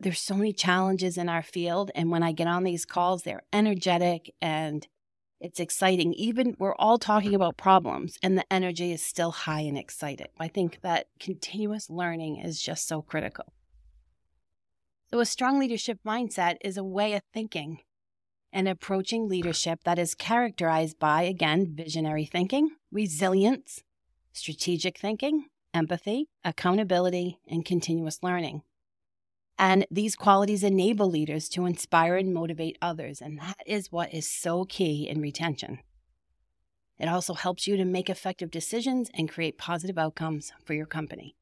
there's 0.00 0.20
so 0.20 0.34
many 0.34 0.52
challenges 0.52 1.16
in 1.16 1.28
our 1.28 1.42
field. 1.42 1.90
And 1.94 2.10
when 2.10 2.22
I 2.22 2.32
get 2.32 2.46
on 2.46 2.64
these 2.64 2.84
calls, 2.84 3.22
they're 3.22 3.42
energetic 3.52 4.34
and 4.42 4.86
it's 5.40 5.58
exciting. 5.58 6.12
Even 6.14 6.54
we're 6.58 6.74
all 6.74 6.98
talking 6.98 7.34
about 7.34 7.56
problems 7.56 8.18
and 8.22 8.36
the 8.36 8.52
energy 8.52 8.92
is 8.92 9.02
still 9.02 9.30
high 9.30 9.60
and 9.62 9.78
excited. 9.78 10.28
I 10.38 10.48
think 10.48 10.80
that 10.82 11.06
continuous 11.18 11.88
learning 11.88 12.36
is 12.36 12.60
just 12.60 12.86
so 12.86 13.00
critical. 13.00 13.46
So, 15.10 15.18
a 15.18 15.26
strong 15.26 15.58
leadership 15.58 15.98
mindset 16.06 16.56
is 16.60 16.76
a 16.76 16.84
way 16.84 17.14
of 17.14 17.22
thinking 17.32 17.80
and 18.52 18.68
approaching 18.68 19.28
leadership 19.28 19.80
that 19.84 19.98
is 19.98 20.14
characterized 20.14 20.98
by, 20.98 21.22
again, 21.22 21.72
visionary 21.74 22.26
thinking, 22.26 22.70
resilience, 22.92 23.82
strategic 24.32 24.98
thinking, 24.98 25.46
empathy, 25.72 26.28
accountability, 26.44 27.38
and 27.48 27.64
continuous 27.64 28.22
learning. 28.22 28.62
And 29.60 29.86
these 29.90 30.16
qualities 30.16 30.64
enable 30.64 31.10
leaders 31.10 31.46
to 31.50 31.66
inspire 31.66 32.16
and 32.16 32.32
motivate 32.32 32.78
others. 32.80 33.20
And 33.20 33.38
that 33.40 33.58
is 33.66 33.92
what 33.92 34.14
is 34.14 34.26
so 34.26 34.64
key 34.64 35.06
in 35.06 35.20
retention. 35.20 35.80
It 36.98 37.08
also 37.08 37.34
helps 37.34 37.66
you 37.66 37.76
to 37.76 37.84
make 37.84 38.08
effective 38.08 38.50
decisions 38.50 39.10
and 39.12 39.28
create 39.28 39.58
positive 39.58 39.98
outcomes 39.98 40.50
for 40.64 40.72
your 40.72 40.86
company. 40.86 41.36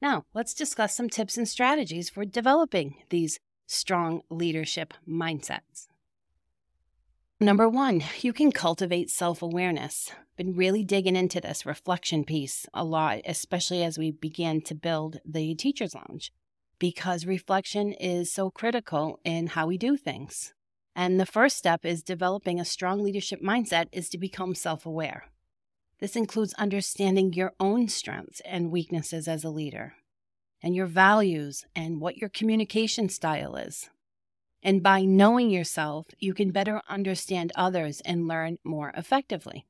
Now, 0.00 0.24
let's 0.32 0.54
discuss 0.54 0.96
some 0.96 1.10
tips 1.10 1.36
and 1.36 1.46
strategies 1.46 2.08
for 2.08 2.24
developing 2.24 2.94
these 3.10 3.38
strong 3.66 4.22
leadership 4.30 4.94
mindsets. 5.06 5.88
Number 7.38 7.68
one, 7.68 8.02
you 8.22 8.32
can 8.32 8.50
cultivate 8.50 9.10
self 9.10 9.42
awareness. 9.42 10.10
Been 10.38 10.56
really 10.56 10.84
digging 10.84 11.16
into 11.16 11.38
this 11.38 11.66
reflection 11.66 12.24
piece 12.24 12.66
a 12.72 12.82
lot, 12.82 13.20
especially 13.26 13.82
as 13.84 13.98
we 13.98 14.10
began 14.10 14.62
to 14.62 14.74
build 14.74 15.20
the 15.22 15.54
Teacher's 15.54 15.94
Lounge, 15.94 16.32
because 16.80 17.26
reflection 17.26 17.92
is 17.92 18.32
so 18.32 18.50
critical 18.50 19.20
in 19.22 19.48
how 19.48 19.68
we 19.68 19.78
do 19.78 19.96
things. 19.96 20.54
And 20.96 21.20
the 21.20 21.26
first 21.26 21.56
step 21.56 21.84
is 21.84 22.02
developing 22.02 22.58
a 22.58 22.64
strong 22.64 23.04
leadership 23.04 23.40
mindset 23.40 23.86
is 23.92 24.08
to 24.08 24.18
become 24.18 24.56
self 24.56 24.84
aware. 24.84 25.26
This 26.00 26.16
includes 26.16 26.54
understanding 26.54 27.34
your 27.34 27.52
own 27.60 27.86
strengths 27.88 28.40
and 28.40 28.72
weaknesses 28.72 29.28
as 29.28 29.44
a 29.44 29.50
leader, 29.50 29.94
and 30.62 30.74
your 30.74 30.86
values 30.86 31.64
and 31.76 32.00
what 32.00 32.16
your 32.16 32.30
communication 32.30 33.08
style 33.08 33.54
is. 33.54 33.90
And 34.62 34.82
by 34.82 35.02
knowing 35.02 35.50
yourself, 35.50 36.06
you 36.18 36.34
can 36.34 36.50
better 36.50 36.82
understand 36.88 37.52
others 37.54 38.00
and 38.04 38.26
learn 38.26 38.58
more 38.64 38.92
effectively. 38.96 39.66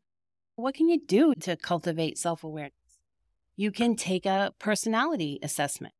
What 0.54 0.74
can 0.74 0.88
you 0.88 1.00
do 1.04 1.34
to 1.40 1.56
cultivate 1.56 2.18
self 2.18 2.44
awareness? 2.44 2.74
You 3.56 3.72
can 3.72 3.96
take 3.96 4.26
a 4.26 4.54
personality 4.58 5.38
assessment 5.42 5.94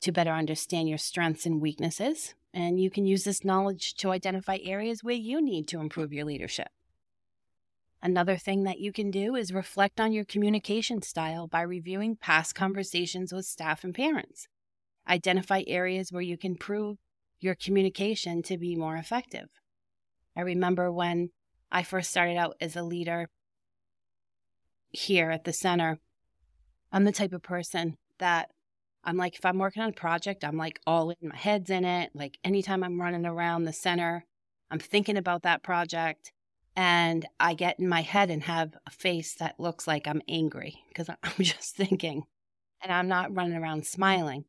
to 0.00 0.12
better 0.12 0.32
understand 0.32 0.88
your 0.88 0.98
strengths 0.98 1.46
and 1.46 1.60
weaknesses, 1.60 2.34
and 2.52 2.80
you 2.80 2.90
can 2.90 3.06
use 3.06 3.24
this 3.24 3.44
knowledge 3.44 3.94
to 3.94 4.10
identify 4.10 4.58
areas 4.62 5.04
where 5.04 5.14
you 5.14 5.40
need 5.42 5.68
to 5.68 5.80
improve 5.80 6.12
your 6.12 6.24
leadership. 6.24 6.68
Another 8.02 8.36
thing 8.36 8.64
that 8.64 8.80
you 8.80 8.92
can 8.92 9.10
do 9.10 9.36
is 9.36 9.52
reflect 9.52 10.00
on 10.00 10.12
your 10.12 10.24
communication 10.24 11.02
style 11.02 11.46
by 11.46 11.60
reviewing 11.60 12.16
past 12.16 12.54
conversations 12.54 13.32
with 13.32 13.44
staff 13.44 13.84
and 13.84 13.94
parents. 13.94 14.48
Identify 15.06 15.64
areas 15.66 16.10
where 16.10 16.22
you 16.22 16.38
can 16.38 16.52
improve 16.52 16.96
your 17.40 17.54
communication 17.54 18.42
to 18.42 18.56
be 18.56 18.74
more 18.74 18.96
effective. 18.96 19.48
I 20.36 20.40
remember 20.40 20.90
when 20.90 21.30
I 21.70 21.82
first 21.82 22.10
started 22.10 22.36
out 22.36 22.56
as 22.60 22.74
a 22.74 22.82
leader 22.82 23.28
here 24.90 25.30
at 25.30 25.44
the 25.44 25.52
center, 25.52 25.98
I'm 26.90 27.04
the 27.04 27.12
type 27.12 27.32
of 27.32 27.42
person 27.42 27.98
that 28.18 28.50
I'm 29.04 29.16
like, 29.16 29.36
if 29.36 29.44
I'm 29.44 29.58
working 29.58 29.82
on 29.82 29.90
a 29.90 29.92
project, 29.92 30.44
I'm 30.44 30.56
like 30.56 30.80
all 30.86 31.10
in, 31.10 31.28
my 31.28 31.36
head's 31.36 31.70
in 31.70 31.84
it. 31.84 32.10
Like 32.14 32.38
anytime 32.44 32.82
I'm 32.84 33.00
running 33.00 33.26
around 33.26 33.64
the 33.64 33.72
center, 33.72 34.24
I'm 34.70 34.78
thinking 34.78 35.16
about 35.16 35.42
that 35.42 35.62
project 35.62 36.32
and 36.76 37.26
I 37.38 37.54
get 37.54 37.80
in 37.80 37.88
my 37.88 38.02
head 38.02 38.30
and 38.30 38.42
have 38.44 38.74
a 38.86 38.90
face 38.90 39.34
that 39.34 39.58
looks 39.58 39.86
like 39.86 40.06
I'm 40.06 40.22
angry 40.28 40.84
because 40.88 41.08
I'm 41.22 41.32
just 41.38 41.76
thinking 41.76 42.24
and 42.82 42.92
I'm 42.92 43.08
not 43.08 43.34
running 43.34 43.56
around 43.56 43.86
smiling. 43.86 44.44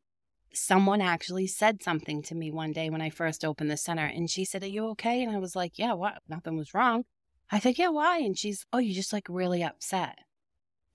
Someone 0.54 1.02
actually 1.02 1.48
said 1.48 1.82
something 1.82 2.22
to 2.24 2.36
me 2.36 2.52
one 2.52 2.74
day 2.74 2.90
when 2.90 3.02
I 3.02 3.10
first 3.10 3.46
opened 3.46 3.72
the 3.72 3.78
center 3.78 4.06
and 4.06 4.30
she 4.30 4.44
said, 4.44 4.64
Are 4.64 4.68
you 4.68 4.88
okay? 4.90 5.24
And 5.24 5.34
I 5.34 5.40
was 5.40 5.56
like, 5.56 5.80
Yeah, 5.80 5.94
what? 5.94 6.22
Nothing 6.28 6.58
was 6.58 6.74
wrong. 6.74 7.06
I 7.52 7.60
said, 7.60 7.78
Yeah, 7.78 7.90
why? 7.90 8.20
And 8.20 8.38
she's, 8.38 8.66
Oh, 8.74 8.78
you're 8.78 8.96
just 8.96 9.14
like 9.14 9.28
really 9.30 9.64
upset. 9.64 10.20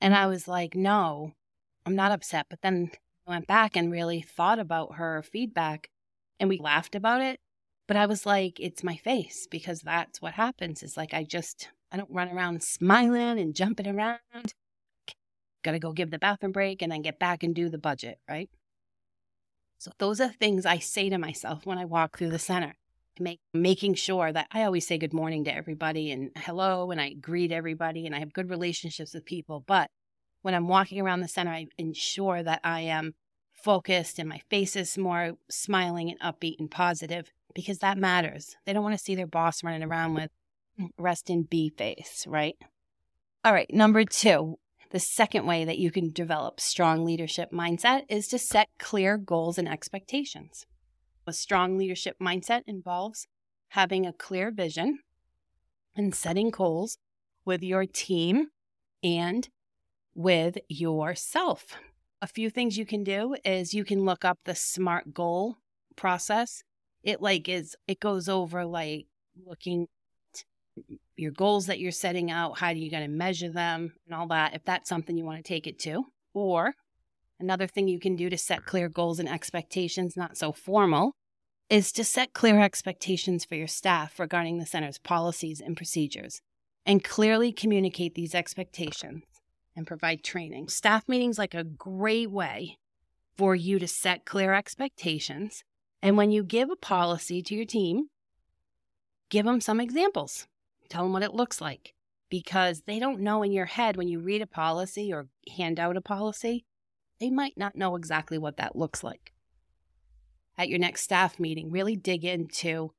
And 0.00 0.14
I 0.14 0.26
was 0.26 0.46
like, 0.46 0.74
No, 0.74 1.32
I'm 1.86 1.96
not 1.96 2.12
upset. 2.12 2.46
But 2.50 2.60
then 2.60 2.90
went 3.26 3.46
back 3.46 3.76
and 3.76 3.90
really 3.90 4.20
thought 4.20 4.58
about 4.58 4.96
her 4.96 5.22
feedback 5.22 5.88
and 6.38 6.48
we 6.48 6.58
laughed 6.58 6.94
about 6.94 7.20
it. 7.20 7.40
But 7.88 7.96
I 7.96 8.06
was 8.06 8.26
like, 8.26 8.58
it's 8.58 8.82
my 8.82 8.96
face 8.96 9.46
because 9.50 9.80
that's 9.80 10.20
what 10.20 10.34
happens 10.34 10.82
is 10.82 10.96
like 10.96 11.14
I 11.14 11.24
just, 11.24 11.68
I 11.92 11.96
don't 11.96 12.10
run 12.10 12.28
around 12.28 12.62
smiling 12.62 13.38
and 13.38 13.54
jumping 13.54 13.86
around. 13.86 14.18
Got 15.62 15.72
to 15.72 15.78
go 15.78 15.92
give 15.92 16.10
the 16.10 16.18
bathroom 16.18 16.52
break 16.52 16.82
and 16.82 16.90
then 16.90 17.02
get 17.02 17.18
back 17.18 17.42
and 17.42 17.54
do 17.54 17.68
the 17.68 17.78
budget, 17.78 18.18
right? 18.28 18.50
So 19.78 19.92
those 19.98 20.20
are 20.20 20.28
things 20.28 20.66
I 20.66 20.78
say 20.78 21.10
to 21.10 21.18
myself 21.18 21.66
when 21.66 21.78
I 21.78 21.84
walk 21.84 22.18
through 22.18 22.30
the 22.30 22.38
center. 22.38 22.74
Make, 23.18 23.40
making 23.54 23.94
sure 23.94 24.30
that 24.30 24.46
I 24.52 24.64
always 24.64 24.86
say 24.86 24.98
good 24.98 25.14
morning 25.14 25.44
to 25.44 25.54
everybody 25.54 26.10
and 26.10 26.30
hello 26.36 26.90
and 26.90 27.00
I 27.00 27.14
greet 27.14 27.50
everybody 27.50 28.04
and 28.04 28.14
I 28.14 28.18
have 28.18 28.34
good 28.34 28.50
relationships 28.50 29.14
with 29.14 29.24
people. 29.24 29.64
But 29.66 29.90
when 30.46 30.54
I'm 30.54 30.68
walking 30.68 31.00
around 31.00 31.22
the 31.22 31.26
center, 31.26 31.50
I 31.50 31.66
ensure 31.76 32.40
that 32.40 32.60
I 32.62 32.82
am 32.82 33.14
focused 33.52 34.20
and 34.20 34.28
my 34.28 34.40
face 34.48 34.76
is 34.76 34.96
more 34.96 35.32
smiling 35.50 36.08
and 36.08 36.20
upbeat 36.20 36.60
and 36.60 36.70
positive 36.70 37.32
because 37.52 37.78
that 37.78 37.98
matters. 37.98 38.54
They 38.64 38.72
don't 38.72 38.84
want 38.84 38.96
to 38.96 39.04
see 39.04 39.16
their 39.16 39.26
boss 39.26 39.64
running 39.64 39.82
around 39.82 40.14
with 40.14 40.30
rest 40.96 41.30
in 41.30 41.42
B 41.42 41.72
face, 41.76 42.28
right? 42.28 42.54
All 43.44 43.52
right, 43.52 43.68
number 43.74 44.04
two, 44.04 44.60
the 44.92 45.00
second 45.00 45.46
way 45.46 45.64
that 45.64 45.78
you 45.78 45.90
can 45.90 46.12
develop 46.12 46.60
strong 46.60 47.04
leadership 47.04 47.50
mindset 47.50 48.02
is 48.08 48.28
to 48.28 48.38
set 48.38 48.68
clear 48.78 49.18
goals 49.18 49.58
and 49.58 49.68
expectations. 49.68 50.64
A 51.26 51.32
strong 51.32 51.76
leadership 51.76 52.18
mindset 52.22 52.62
involves 52.68 53.26
having 53.70 54.06
a 54.06 54.12
clear 54.12 54.52
vision 54.52 55.00
and 55.96 56.14
setting 56.14 56.50
goals 56.50 56.98
with 57.44 57.64
your 57.64 57.84
team 57.84 58.50
and 59.02 59.48
with 60.16 60.56
yourself. 60.68 61.76
A 62.22 62.26
few 62.26 62.48
things 62.48 62.78
you 62.78 62.86
can 62.86 63.04
do 63.04 63.36
is 63.44 63.74
you 63.74 63.84
can 63.84 64.04
look 64.04 64.24
up 64.24 64.38
the 64.44 64.54
SMART 64.54 65.12
goal 65.12 65.58
process. 65.94 66.62
It 67.04 67.20
like 67.20 67.48
is 67.48 67.76
it 67.86 68.00
goes 68.00 68.28
over 68.28 68.64
like 68.64 69.06
looking 69.46 69.86
your 71.16 71.32
goals 71.32 71.66
that 71.66 71.78
you're 71.78 71.92
setting 71.92 72.30
out, 72.30 72.58
how 72.58 72.68
are 72.68 72.72
you 72.72 72.90
going 72.90 73.02
to 73.02 73.08
measure 73.08 73.50
them 73.50 73.92
and 74.06 74.14
all 74.14 74.26
that 74.28 74.54
if 74.54 74.64
that's 74.64 74.88
something 74.88 75.16
you 75.16 75.24
want 75.24 75.38
to 75.38 75.48
take 75.48 75.66
it 75.66 75.78
to. 75.80 76.04
Or 76.34 76.74
another 77.38 77.66
thing 77.66 77.88
you 77.88 78.00
can 78.00 78.16
do 78.16 78.28
to 78.28 78.38
set 78.38 78.66
clear 78.66 78.88
goals 78.88 79.18
and 79.18 79.28
expectations, 79.28 80.16
not 80.16 80.36
so 80.36 80.52
formal, 80.52 81.12
is 81.70 81.92
to 81.92 82.04
set 82.04 82.32
clear 82.32 82.60
expectations 82.60 83.44
for 83.44 83.54
your 83.54 83.66
staff 83.66 84.18
regarding 84.18 84.58
the 84.58 84.66
center's 84.66 84.98
policies 84.98 85.60
and 85.60 85.76
procedures 85.76 86.40
and 86.84 87.04
clearly 87.04 87.52
communicate 87.52 88.14
these 88.14 88.34
expectations 88.34 89.24
and 89.76 89.86
provide 89.86 90.24
training. 90.24 90.68
Staff 90.68 91.08
meetings 91.08 91.38
like 91.38 91.54
a 91.54 91.64
great 91.64 92.30
way 92.30 92.78
for 93.36 93.54
you 93.54 93.78
to 93.78 93.86
set 93.86 94.24
clear 94.24 94.54
expectations. 94.54 95.62
And 96.02 96.16
when 96.16 96.30
you 96.30 96.42
give 96.42 96.70
a 96.70 96.76
policy 96.76 97.42
to 97.42 97.54
your 97.54 97.66
team, 97.66 98.08
give 99.28 99.44
them 99.44 99.60
some 99.60 99.80
examples. 99.80 100.46
Tell 100.88 101.02
them 101.02 101.12
what 101.12 101.22
it 101.22 101.34
looks 101.34 101.60
like 101.60 101.92
because 102.30 102.82
they 102.86 102.98
don't 102.98 103.20
know 103.20 103.42
in 103.42 103.52
your 103.52 103.66
head 103.66 103.96
when 103.96 104.08
you 104.08 104.20
read 104.20 104.42
a 104.42 104.46
policy 104.46 105.12
or 105.12 105.28
hand 105.56 105.78
out 105.78 105.96
a 105.96 106.00
policy, 106.00 106.64
they 107.20 107.30
might 107.30 107.56
not 107.56 107.76
know 107.76 107.96
exactly 107.96 108.38
what 108.38 108.56
that 108.56 108.76
looks 108.76 109.04
like. 109.04 109.32
At 110.58 110.68
your 110.68 110.78
next 110.78 111.02
staff 111.02 111.38
meeting, 111.38 111.70
really 111.70 111.96
dig 111.96 112.24
into 112.24 112.92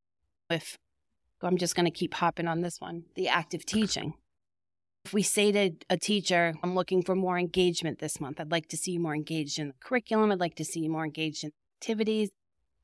if 0.49 0.77
I'm 1.41 1.57
just 1.57 1.75
going 1.75 1.85
to 1.85 1.91
keep 1.91 2.13
hopping 2.15 2.47
on 2.47 2.61
this 2.61 2.79
one 2.79 3.05
the 3.15 3.27
active 3.27 3.65
teaching. 3.65 4.13
If 5.07 5.13
we 5.13 5.23
say 5.23 5.53
to 5.53 5.71
a 5.89 5.95
teacher, 5.95 6.53
I'm 6.61 6.75
looking 6.75 7.01
for 7.01 7.15
more 7.15 7.39
engagement 7.39 7.99
this 7.99 8.19
month, 8.19 8.41
I'd 8.41 8.51
like 8.51 8.67
to 8.67 8.75
see 8.75 8.91
you 8.91 8.99
more 8.99 9.15
engaged 9.15 9.57
in 9.57 9.69
the 9.69 9.73
curriculum, 9.79 10.33
I'd 10.33 10.41
like 10.41 10.55
to 10.55 10.65
see 10.65 10.81
you 10.81 10.89
more 10.89 11.05
engaged 11.05 11.45
in 11.45 11.53
activities. 11.79 12.29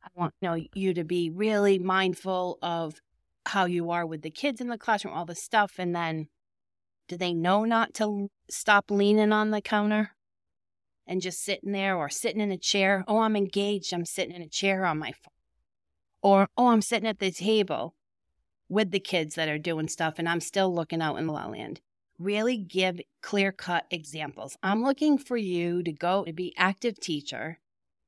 I 0.01 0.07
want 0.15 0.33
you, 0.39 0.47
know, 0.47 0.57
you 0.73 0.93
to 0.93 1.03
be 1.03 1.29
really 1.29 1.79
mindful 1.79 2.59
of 2.61 3.01
how 3.47 3.65
you 3.65 3.91
are 3.91 4.05
with 4.05 4.21
the 4.21 4.31
kids 4.31 4.61
in 4.61 4.69
the 4.69 4.77
classroom, 4.77 5.13
all 5.13 5.25
this 5.25 5.43
stuff. 5.43 5.73
And 5.77 5.93
then 5.93 6.29
do 7.09 7.17
they 7.17 7.33
know 7.33 7.65
not 7.65 7.93
to 7.95 8.29
stop 8.49 8.89
leaning 8.89 9.33
on 9.33 9.51
the 9.51 9.59
counter 9.59 10.11
and 11.05 11.21
just 11.21 11.43
sitting 11.43 11.73
there 11.73 11.97
or 11.97 12.07
sitting 12.07 12.39
in 12.39 12.53
a 12.53 12.57
chair? 12.57 13.03
Oh, 13.05 13.19
I'm 13.19 13.35
engaged. 13.35 13.93
I'm 13.93 14.05
sitting 14.05 14.33
in 14.33 14.41
a 14.41 14.47
chair 14.47 14.85
on 14.85 14.97
my 14.97 15.11
phone. 15.11 15.33
Or, 16.21 16.47
oh, 16.55 16.67
I'm 16.67 16.81
sitting 16.81 17.09
at 17.09 17.19
the 17.19 17.31
table 17.31 17.95
with 18.69 18.91
the 18.91 19.01
kids 19.01 19.35
that 19.35 19.49
are 19.49 19.59
doing 19.59 19.89
stuff 19.89 20.13
and 20.19 20.29
I'm 20.29 20.39
still 20.39 20.73
looking 20.73 21.01
out 21.01 21.17
in 21.17 21.27
the 21.27 21.33
land 21.33 21.81
really 22.23 22.57
give 22.57 23.01
clear 23.21 23.51
cut 23.51 23.85
examples. 23.91 24.57
I'm 24.63 24.83
looking 24.83 25.17
for 25.17 25.37
you 25.37 25.83
to 25.83 25.91
go 25.91 26.23
to 26.25 26.33
be 26.33 26.53
active 26.57 26.99
teacher 26.99 27.59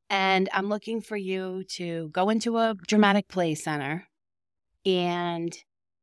and 0.10 0.50
I'm 0.54 0.70
looking 0.70 1.02
for 1.02 1.18
you 1.18 1.64
to 1.76 2.10
go 2.10 2.30
into 2.30 2.58
a 2.58 2.76
dramatic 2.88 3.28
play 3.28 3.56
center 3.56 4.08
and 4.86 5.56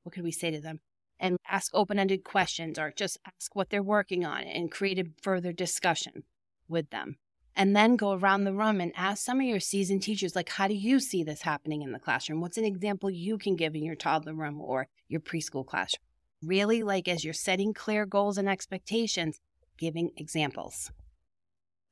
what 0.03 0.15
could 0.15 0.25
we 0.25 0.33
say 0.33 0.51
to 0.51 0.61
them? 0.61 0.81
And 1.21 1.37
ask 1.49 1.71
open 1.73 1.99
ended 1.99 2.25
questions 2.25 2.79
or 2.79 2.93
just 2.97 3.19
ask 3.25 3.55
what 3.55 3.71
they're 3.71 3.83
working 3.83 4.25
on 4.25 4.43
and 4.43 4.73
create 4.73 4.99
a 4.99 5.05
further 5.23 5.53
discussion 5.53 6.25
with 6.69 6.91
them. 6.91 7.17
And 7.55 7.77
then 7.77 7.97
go 7.97 8.13
around 8.13 8.45
the 8.45 8.55
room 8.55 8.81
and 8.81 8.93
ask 8.97 9.25
some 9.25 9.39
of 9.39 9.47
your 9.47 9.61
seasoned 9.61 10.03
teachers, 10.03 10.35
like, 10.35 10.49
how 10.49 10.67
do 10.67 10.75
you 10.75 10.99
see 10.99 11.23
this 11.23 11.43
happening 11.43 11.83
in 11.83 11.93
the 11.93 11.99
classroom? 11.99 12.41
What's 12.41 12.57
an 12.57 12.65
example 12.65 13.11
you 13.11 13.39
can 13.39 13.57
give 13.57 13.75
in 13.75 13.85
your 13.85 13.95
toddler 13.95 14.35
room 14.35 14.61
or 14.61 14.89
your 15.07 15.21
preschool 15.21 15.65
classroom? 15.65 16.03
Really, 16.43 16.83
like, 16.83 17.09
as 17.09 17.25
you're 17.25 17.35
setting 17.35 17.73
clear 17.73 18.05
goals 18.05 18.37
and 18.37 18.49
expectations, 18.49 19.39
giving 19.79 20.11
examples. 20.17 20.91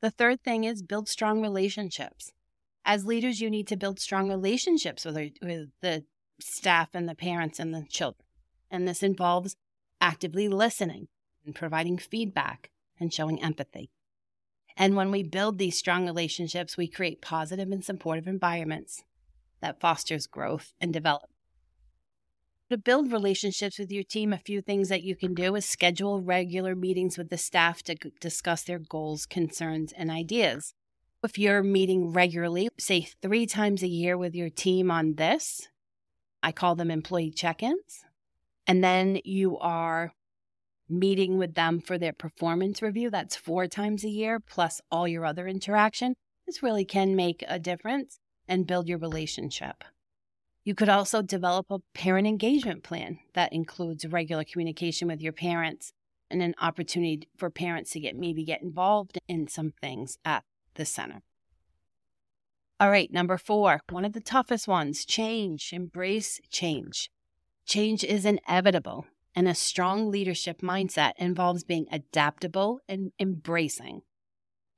The 0.00 0.10
third 0.10 0.42
thing 0.42 0.64
is 0.64 0.82
build 0.82 1.08
strong 1.08 1.40
relationships. 1.40 2.32
As 2.84 3.04
leaders, 3.04 3.40
you 3.40 3.50
need 3.50 3.68
to 3.68 3.76
build 3.76 4.00
strong 4.00 4.28
relationships 4.28 5.04
with, 5.04 5.32
with 5.42 5.68
the 5.82 6.04
staff 6.40 6.88
and 6.94 7.08
the 7.08 7.14
parents 7.14 7.58
and 7.58 7.74
the 7.74 7.84
children. 7.88 8.24
And 8.70 8.88
this 8.88 9.02
involves 9.02 9.56
actively 10.00 10.48
listening 10.48 11.08
and 11.44 11.54
providing 11.54 11.98
feedback 11.98 12.70
and 12.98 13.12
showing 13.12 13.42
empathy. 13.42 13.90
And 14.76 14.96
when 14.96 15.10
we 15.10 15.22
build 15.22 15.58
these 15.58 15.76
strong 15.76 16.06
relationships, 16.06 16.76
we 16.76 16.88
create 16.88 17.20
positive 17.20 17.70
and 17.70 17.84
supportive 17.84 18.26
environments 18.26 19.02
that 19.60 19.80
fosters 19.80 20.26
growth 20.26 20.72
and 20.80 20.92
development. 20.92 21.34
To 22.70 22.78
build 22.78 23.10
relationships 23.10 23.80
with 23.80 23.90
your 23.90 24.04
team, 24.04 24.32
a 24.32 24.38
few 24.38 24.62
things 24.62 24.90
that 24.90 25.02
you 25.02 25.16
can 25.16 25.34
do 25.34 25.56
is 25.56 25.66
schedule 25.66 26.22
regular 26.22 26.76
meetings 26.76 27.18
with 27.18 27.28
the 27.28 27.36
staff 27.36 27.82
to 27.82 27.96
discuss 28.20 28.62
their 28.62 28.78
goals, 28.78 29.26
concerns, 29.26 29.92
and 29.92 30.08
ideas. 30.08 30.72
If 31.24 31.36
you're 31.36 31.64
meeting 31.64 32.12
regularly, 32.12 32.68
say 32.78 33.08
three 33.20 33.46
times 33.46 33.82
a 33.82 33.88
year 33.88 34.16
with 34.16 34.36
your 34.36 34.50
team 34.50 34.88
on 34.88 35.16
this, 35.16 35.66
I 36.44 36.52
call 36.52 36.76
them 36.76 36.92
employee 36.92 37.32
check 37.32 37.60
ins, 37.60 38.04
and 38.68 38.84
then 38.84 39.18
you 39.24 39.58
are 39.58 40.12
meeting 40.88 41.38
with 41.38 41.54
them 41.54 41.80
for 41.80 41.98
their 41.98 42.12
performance 42.12 42.80
review, 42.80 43.10
that's 43.10 43.34
four 43.34 43.66
times 43.66 44.04
a 44.04 44.08
year, 44.08 44.38
plus 44.38 44.80
all 44.92 45.08
your 45.08 45.24
other 45.24 45.48
interaction. 45.48 46.14
This 46.46 46.62
really 46.62 46.84
can 46.84 47.16
make 47.16 47.42
a 47.48 47.58
difference 47.58 48.20
and 48.46 48.64
build 48.64 48.86
your 48.86 48.98
relationship. 48.98 49.82
You 50.62 50.74
could 50.74 50.90
also 50.90 51.22
develop 51.22 51.66
a 51.70 51.78
parent 51.94 52.26
engagement 52.26 52.82
plan 52.82 53.18
that 53.34 53.52
includes 53.52 54.06
regular 54.06 54.44
communication 54.44 55.08
with 55.08 55.22
your 55.22 55.32
parents 55.32 55.92
and 56.30 56.42
an 56.42 56.54
opportunity 56.60 57.28
for 57.36 57.50
parents 57.50 57.92
to 57.92 58.00
get 58.00 58.14
maybe 58.14 58.44
get 58.44 58.62
involved 58.62 59.18
in 59.26 59.48
some 59.48 59.72
things 59.80 60.18
at 60.24 60.44
the 60.74 60.84
center. 60.84 61.22
All 62.78 62.90
right, 62.90 63.12
number 63.12 63.36
four, 63.36 63.80
one 63.90 64.04
of 64.04 64.12
the 64.12 64.20
toughest 64.20 64.68
ones 64.68 65.04
change, 65.04 65.72
embrace 65.72 66.40
change. 66.50 67.10
Change 67.66 68.04
is 68.04 68.24
inevitable, 68.24 69.06
and 69.34 69.48
a 69.48 69.54
strong 69.54 70.10
leadership 70.10 70.60
mindset 70.60 71.12
involves 71.16 71.64
being 71.64 71.86
adaptable 71.90 72.80
and 72.88 73.12
embracing. 73.18 74.02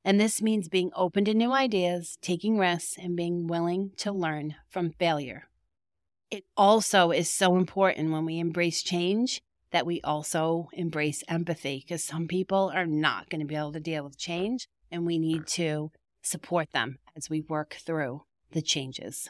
And 0.05 0.21
this 0.21 0.43
means 0.43 0.69
being 0.69 0.91
open 0.97 1.25
to 1.27 1.35
new 1.35 1.53
ideas, 1.53 2.19
taking 2.23 2.59
risks, 2.59 2.97
and 2.99 3.17
being 3.17 3.47
willing 3.47 3.93
to 3.99 4.11
learn 4.11 4.57
from 4.69 4.91
failure 4.91 5.49
it 6.33 6.47
also 6.57 7.11
is 7.11 7.31
so 7.31 7.57
important 7.57 8.11
when 8.11 8.25
we 8.25 8.39
embrace 8.39 8.83
change 8.83 9.43
that 9.71 9.85
we 9.85 10.01
also 10.01 10.71
embrace 10.73 11.23
empathy 11.29 11.85
because 11.87 12.03
some 12.03 12.27
people 12.27 12.73
are 12.75 12.87
not 12.87 13.29
going 13.29 13.41
to 13.41 13.47
be 13.47 13.55
able 13.55 13.73
to 13.73 13.81
deal 13.81 14.03
with 14.03 14.19
change 14.19 14.67
and 14.91 15.05
we 15.05 15.19
need 15.19 15.47
to 15.47 15.91
support 16.23 16.73
them 16.73 16.99
as 17.15 17.29
we 17.29 17.43
work 17.43 17.77
through 17.85 18.23
the 18.53 18.63
changes. 18.63 19.29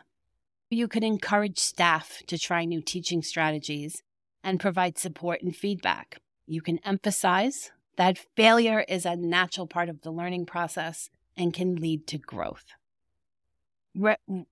You 0.71 0.87
could 0.87 1.03
encourage 1.03 1.59
staff 1.59 2.23
to 2.29 2.39
try 2.39 2.65
new 2.65 2.81
teaching 2.81 3.23
strategies 3.23 4.03
and 4.45 4.61
provide 4.61 4.97
support 4.97 5.43
and 5.43 5.55
feedback. 5.55 6.19
You 6.47 6.61
can 6.61 6.79
emphasize 6.85 7.73
that 7.97 8.27
failure 8.37 8.85
is 8.89 9.05
a 9.05 9.17
natural 9.17 9.67
part 9.67 9.89
of 9.89 10.03
the 10.03 10.13
learning 10.13 10.47
process 10.47 11.11
and 11.37 11.53
can 11.53 11.75
lead 11.75 12.07
to 12.07 12.19
growth. 12.19 12.65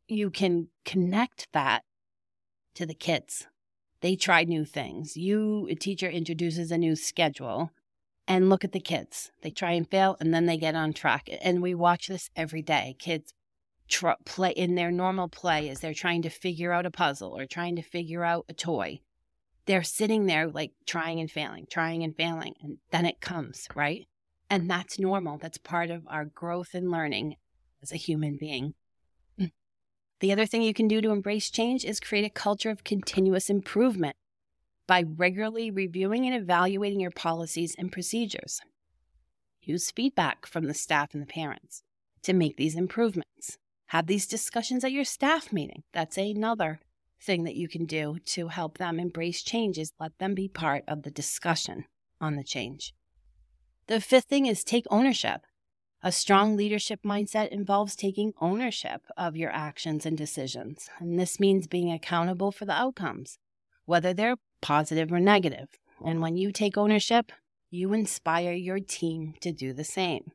You 0.09 0.31
can 0.31 0.69
connect 0.85 1.47
that 1.53 1.85
to 2.75 2.87
the 2.87 2.95
kids. 2.95 3.47
They 4.01 4.17
try 4.17 4.45
new 4.45 4.65
things. 4.65 5.17
You, 5.17 5.67
a 5.71 5.75
teacher, 5.75 6.09
introduces 6.09 6.71
a 6.71 6.79
new 6.79 6.97
schedule 6.97 7.71
and 8.27 8.49
look 8.49 8.65
at 8.65 8.73
the 8.73 8.81
kids. 8.81 9.31
They 9.43 9.51
try 9.51 9.73
and 9.73 9.89
fail 9.89 10.17
and 10.21 10.33
then 10.33 10.47
they 10.47 10.57
get 10.57 10.75
on 10.75 10.93
track. 10.93 11.29
And 11.43 11.61
we 11.61 11.75
watch 11.75 12.09
this 12.09 12.31
every 12.35 12.63
day. 12.63 12.97
Kids 12.99 13.35
tr- 13.89 14.11
play 14.25 14.53
in 14.53 14.75
their 14.75 14.91
normal 14.91 15.29
play 15.29 15.69
as 15.69 15.81
they're 15.81 15.93
trying 15.93 16.23
to 16.23 16.31
figure 16.31 16.73
out 16.73 16.87
a 16.87 16.91
puzzle 16.91 17.37
or 17.37 17.45
trying 17.45 17.77
to 17.77 17.83
figure 17.83 18.25
out 18.25 18.47
a 18.49 18.55
toy. 18.55 19.01
They're 19.67 19.83
sitting 19.83 20.27
there 20.27 20.49
like 20.49 20.73
trying 20.87 21.21
and 21.21 21.31
failing, 21.31 21.67
trying 21.71 22.03
and 22.03 22.17
failing. 22.17 22.55
And 22.63 22.79
then 22.91 23.05
it 23.05 23.21
comes, 23.21 23.69
right? 23.75 24.07
And 24.49 24.71
that's 24.71 24.99
normal. 24.99 25.39
That's 25.39 25.59
part 25.59 25.91
of 25.91 26.03
our 26.09 26.25
growth 26.25 26.75
and 26.75 26.91
learning 26.91 27.37
as 27.83 27.93
a 27.93 27.97
human 27.97 28.37
being. 28.39 28.75
The 30.21 30.33
other 30.33 30.47
thing 30.47 30.63
you 30.63 30.75
can 30.75 30.87
do 30.87 31.01
to 31.01 31.11
embrace 31.11 31.51
change 31.51 31.85
is 31.85 31.99
create 31.99 32.27
a 32.27 32.31
culture 32.31 32.71
of 32.71 32.85
continuous 32.85 33.49
improvement 33.49 34.17
by 34.87 35.03
regularly 35.03 35.71
reviewing 35.71 36.27
and 36.27 36.35
evaluating 36.35 37.01
your 37.01 37.11
policies 37.11 37.75
and 37.79 37.91
procedures. 37.91 38.61
Use 39.63 39.91
feedback 39.91 40.47
from 40.47 40.67
the 40.67 40.75
staff 40.75 41.15
and 41.15 41.23
the 41.23 41.27
parents 41.27 41.83
to 42.23 42.33
make 42.33 42.57
these 42.57 42.77
improvements. 42.77 43.59
Have 43.87 44.07
these 44.07 44.27
discussions 44.27 44.85
at 44.85 44.93
your 44.93 45.05
staff 45.05 45.53
meeting. 45.53 45.85
That's 45.93 46.19
another 46.19 46.81
thing 47.21 47.45
that 47.45 47.57
you 47.57 47.69
can 47.69 47.87
do 47.87 48.19
to 48.27 48.49
help 48.49 48.79
them 48.79 49.01
embrace 49.01 49.43
changes. 49.43 49.93
Let 49.99 50.19
them 50.19 50.35
be 50.35 50.49
part 50.49 50.85
of 50.87 51.03
the 51.03 51.11
discussion 51.11 51.87
on 52.21 52.37
the 52.37 52.45
change. 52.45 52.95
The 53.87 54.01
fifth 54.01 54.27
thing 54.27 54.47
is 54.47 54.65
take 54.65 54.87
ownership. 54.91 55.43
A 56.03 56.11
strong 56.11 56.57
leadership 56.57 57.01
mindset 57.05 57.49
involves 57.49 57.95
taking 57.95 58.33
ownership 58.41 59.03
of 59.19 59.37
your 59.37 59.51
actions 59.51 60.07
and 60.07 60.17
decisions, 60.17 60.89
and 60.99 61.21
this 61.21 61.39
means 61.39 61.67
being 61.67 61.93
accountable 61.93 62.51
for 62.51 62.65
the 62.65 62.73
outcomes, 62.73 63.39
whether 63.85 64.15
they're 64.15 64.37
positive 64.63 65.13
or 65.13 65.21
negative. 65.21 65.69
And 66.03 66.23
when 66.23 66.39
you 66.39 66.53
take 66.53 66.79
ownership, 66.79 67.33
you 67.71 67.93
inspire 67.93 68.53
your 68.53 68.81
team 68.81 69.35
to 69.41 69.53
do 69.53 69.75
the 69.75 69.85
same. 69.85 70.33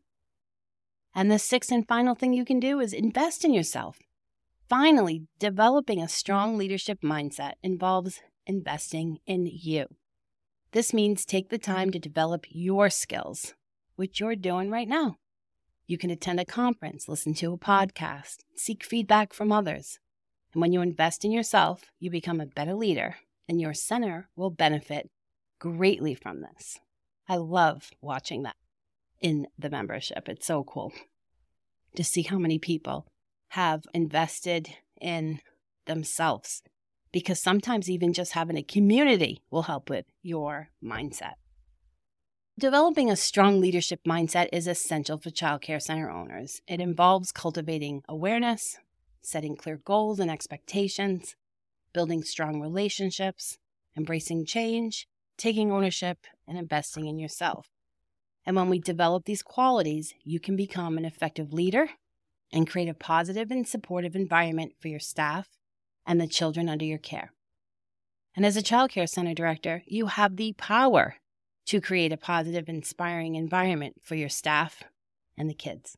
And 1.16 1.32
the 1.32 1.40
sixth 1.40 1.72
and 1.72 1.88
final 1.88 2.14
thing 2.14 2.34
you 2.34 2.46
can 2.46 2.60
do 2.60 2.80
is 2.80 2.94
invest 2.94 3.44
in 3.44 3.52
yourself. 3.52 3.98
Finally, 4.70 5.24
developing 5.40 6.00
a 6.00 6.08
strong 6.08 6.60
leadership 6.60 7.02
mindset 7.02 7.54
involves 7.64 8.22
investing 8.46 9.18
in 9.26 9.50
you. 9.52 9.88
This 10.74 10.94
means 10.94 11.26
take 11.26 11.50
the 11.50 11.58
time 11.58 11.90
to 11.90 11.98
develop 11.98 12.46
your 12.50 12.92
skills, 12.92 13.56
which 13.96 14.20
you're 14.20 14.36
doing 14.36 14.70
right 14.70 14.88
now. 14.88 15.18
You 15.88 15.98
can 15.98 16.10
attend 16.10 16.40
a 16.40 16.46
conference, 16.46 17.08
listen 17.08 17.34
to 17.36 17.54
a 17.54 17.58
podcast, 17.58 18.38
seek 18.56 18.84
feedback 18.84 19.34
from 19.34 19.52
others. 19.52 20.00
And 20.54 20.62
when 20.62 20.74
you 20.74 20.82
invest 20.82 21.24
in 21.24 21.32
yourself, 21.32 21.84
you 22.00 22.10
become 22.10 22.42
a 22.42 22.46
better 22.46 22.74
leader, 22.74 23.18
and 23.48 23.62
your 23.62 23.74
center 23.74 24.30
will 24.36 24.50
benefit 24.50 25.12
greatly 25.60 26.16
from 26.16 26.42
this. 26.42 26.80
I 27.28 27.36
love 27.38 27.92
watching 28.02 28.44
that 28.44 28.56
in 29.22 29.48
the 29.60 29.70
membership. 29.70 30.28
It's 30.28 30.48
so 30.48 30.64
cool 30.64 30.92
to 31.96 32.04
see 32.04 32.24
how 32.24 32.38
many 32.38 32.58
people 32.58 33.06
have 33.50 33.84
invested 33.94 34.70
in 35.00 35.40
themselves 35.86 36.64
because 37.12 37.42
sometimes 37.42 37.90
even 37.90 38.12
just 38.12 38.34
having 38.34 38.58
a 38.58 38.64
community 38.64 39.42
will 39.50 39.64
help 39.64 39.90
with 39.90 40.06
your 40.22 40.70
mindset. 40.84 41.36
Developing 42.58 43.12
a 43.12 43.18
strong 43.18 43.60
leadership 43.60 44.00
mindset 44.08 44.48
is 44.54 44.66
essential 44.66 45.18
for 45.18 45.30
child 45.30 45.62
care 45.62 45.82
center 45.82 46.10
owners. 46.10 46.62
It 46.70 46.80
involves 46.80 47.34
cultivating 47.34 48.02
awareness, 48.08 48.78
setting 49.22 49.58
clear 49.58 49.76
goals 49.76 50.22
and 50.22 50.32
expectations, 50.32 51.36
building 51.94 52.24
strong 52.24 52.62
relationships, 52.62 53.58
embracing 53.98 54.46
change, 54.46 55.06
taking 55.38 55.70
ownership, 55.70 56.20
and 56.48 56.58
investing 56.58 57.08
in 57.08 57.20
yourself. 57.20 57.68
And 58.46 58.56
when 58.56 58.70
we 58.70 58.80
develop 58.80 59.26
these 59.26 59.44
qualities, 59.44 60.14
you 60.24 60.40
can 60.40 60.56
become 60.56 60.98
an 60.98 61.04
effective 61.04 61.52
leader 61.52 61.90
and 62.54 62.70
create 62.70 62.88
a 62.88 62.94
positive 62.94 63.52
and 63.52 63.68
supportive 63.68 64.16
environment 64.16 64.76
for 64.80 64.88
your 64.88 65.02
staff 65.02 65.50
and 66.08 66.22
the 66.22 66.28
children 66.28 66.70
under 66.70 66.86
your 66.86 67.00
care. 67.00 67.34
And 68.34 68.46
as 68.46 68.56
a 68.56 68.62
child 68.62 68.92
care 68.92 69.08
center 69.08 69.34
director, 69.34 69.84
you 69.86 70.06
have 70.06 70.38
the 70.38 70.54
power 70.54 71.16
to 71.66 71.82
create 71.82 72.12
a 72.12 72.18
positive, 72.18 72.70
inspiring 72.70 73.36
environment 73.36 73.96
for 74.02 74.16
your 74.16 74.30
staff 74.30 74.84
and 75.38 75.50
the 75.50 75.54
kids. 75.54 75.98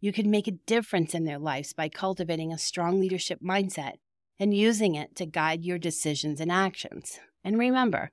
You 0.00 0.12
can 0.12 0.30
make 0.30 0.46
a 0.46 0.52
difference 0.52 1.14
in 1.14 1.24
their 1.24 1.38
lives 1.38 1.72
by 1.72 1.88
cultivating 1.88 2.52
a 2.52 2.58
strong 2.58 3.00
leadership 3.00 3.40
mindset 3.42 3.94
and 4.38 4.56
using 4.56 4.94
it 4.94 5.16
to 5.16 5.26
guide 5.26 5.64
your 5.64 5.78
decisions 5.78 6.40
and 6.40 6.52
actions. 6.52 7.18
And 7.42 7.58
remember, 7.58 8.10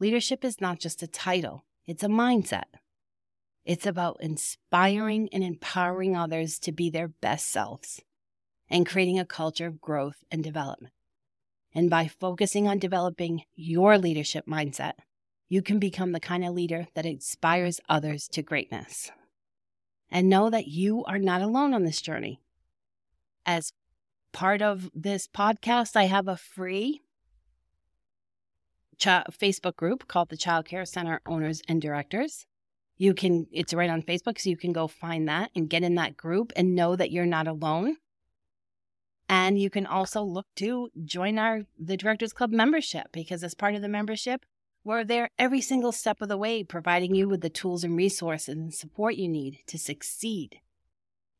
leadership 0.00 0.44
is 0.44 0.60
not 0.60 0.78
just 0.78 1.02
a 1.02 1.06
title, 1.06 1.64
it's 1.86 2.02
a 2.02 2.08
mindset. 2.08 2.64
It's 3.64 3.86
about 3.86 4.16
inspiring 4.20 5.28
and 5.32 5.44
empowering 5.44 6.16
others 6.16 6.58
to 6.60 6.72
be 6.72 6.90
their 6.90 7.08
best 7.08 7.50
selves 7.50 8.00
and 8.68 8.86
creating 8.86 9.18
a 9.18 9.24
culture 9.24 9.66
of 9.66 9.80
growth 9.80 10.24
and 10.30 10.42
development. 10.42 10.94
And 11.74 11.88
by 11.88 12.08
focusing 12.08 12.66
on 12.66 12.78
developing 12.78 13.42
your 13.54 13.98
leadership 13.98 14.46
mindset, 14.46 14.94
you 15.52 15.60
can 15.60 15.78
become 15.78 16.12
the 16.12 16.18
kind 16.18 16.46
of 16.46 16.54
leader 16.54 16.86
that 16.94 17.04
inspires 17.04 17.78
others 17.86 18.26
to 18.26 18.40
greatness. 18.40 19.10
and 20.10 20.30
know 20.30 20.48
that 20.48 20.66
you 20.66 21.04
are 21.04 21.18
not 21.18 21.42
alone 21.42 21.74
on 21.74 21.84
this 21.84 22.00
journey. 22.00 22.40
As 23.44 23.74
part 24.32 24.62
of 24.62 24.90
this 24.94 25.28
podcast, 25.28 25.94
I 25.94 26.04
have 26.04 26.26
a 26.26 26.38
free 26.38 27.02
Facebook 28.98 29.76
group 29.76 30.08
called 30.08 30.30
the 30.30 30.38
Child 30.38 30.64
Care 30.64 30.86
Center 30.86 31.20
Owners 31.26 31.60
and 31.68 31.82
Directors. 31.82 32.46
You 32.96 33.12
can, 33.12 33.46
it's 33.52 33.74
right 33.74 33.90
on 33.90 34.00
Facebook, 34.00 34.40
so 34.40 34.48
you 34.48 34.56
can 34.56 34.72
go 34.72 34.86
find 34.86 35.28
that 35.28 35.50
and 35.54 35.68
get 35.68 35.82
in 35.82 35.96
that 35.96 36.16
group 36.16 36.52
and 36.56 36.74
know 36.74 36.96
that 36.96 37.10
you're 37.10 37.26
not 37.26 37.46
alone. 37.46 37.96
And 39.28 39.58
you 39.58 39.68
can 39.68 39.84
also 39.84 40.22
look 40.22 40.46
to 40.56 40.88
join 41.04 41.38
our 41.38 41.62
the 41.78 41.98
Directors 41.98 42.32
Club 42.32 42.52
membership 42.52 43.08
because 43.12 43.44
as 43.44 43.54
part 43.54 43.74
of 43.74 43.82
the 43.82 43.88
membership, 43.88 44.46
we're 44.84 45.04
there 45.04 45.30
every 45.38 45.60
single 45.60 45.92
step 45.92 46.20
of 46.20 46.28
the 46.28 46.36
way, 46.36 46.64
providing 46.64 47.14
you 47.14 47.28
with 47.28 47.40
the 47.40 47.50
tools 47.50 47.84
and 47.84 47.96
resources 47.96 48.48
and 48.48 48.74
support 48.74 49.14
you 49.14 49.28
need 49.28 49.60
to 49.66 49.78
succeed. 49.78 50.60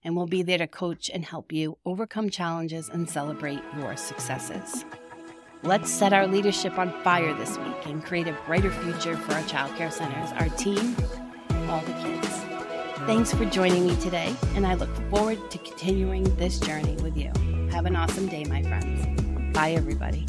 And 0.04 0.16
we'll 0.16 0.26
be 0.26 0.42
there 0.42 0.58
to 0.58 0.66
coach 0.66 1.10
and 1.12 1.24
help 1.24 1.52
you 1.52 1.78
overcome 1.84 2.30
challenges 2.30 2.88
and 2.88 3.08
celebrate 3.08 3.60
your 3.76 3.96
successes. 3.96 4.84
Let's 5.64 5.90
set 5.90 6.12
our 6.12 6.26
leadership 6.26 6.78
on 6.78 6.92
fire 7.02 7.34
this 7.34 7.56
week 7.56 7.86
and 7.86 8.04
create 8.04 8.26
a 8.26 8.36
brighter 8.46 8.70
future 8.70 9.16
for 9.16 9.32
our 9.34 9.42
childcare 9.42 9.92
centers, 9.92 10.32
our 10.32 10.48
team, 10.56 10.96
all 11.68 11.80
the 11.82 11.92
kids. 12.02 12.28
Thanks 13.06 13.32
for 13.32 13.44
joining 13.44 13.86
me 13.86 13.96
today, 13.96 14.34
and 14.54 14.66
I 14.66 14.74
look 14.74 14.94
forward 15.10 15.50
to 15.50 15.58
continuing 15.58 16.24
this 16.36 16.58
journey 16.60 16.96
with 17.02 17.16
you. 17.16 17.32
Have 17.70 17.86
an 17.86 17.96
awesome 17.96 18.26
day, 18.26 18.44
my 18.44 18.62
friends. 18.62 19.54
Bye, 19.54 19.72
everybody. 19.72 20.26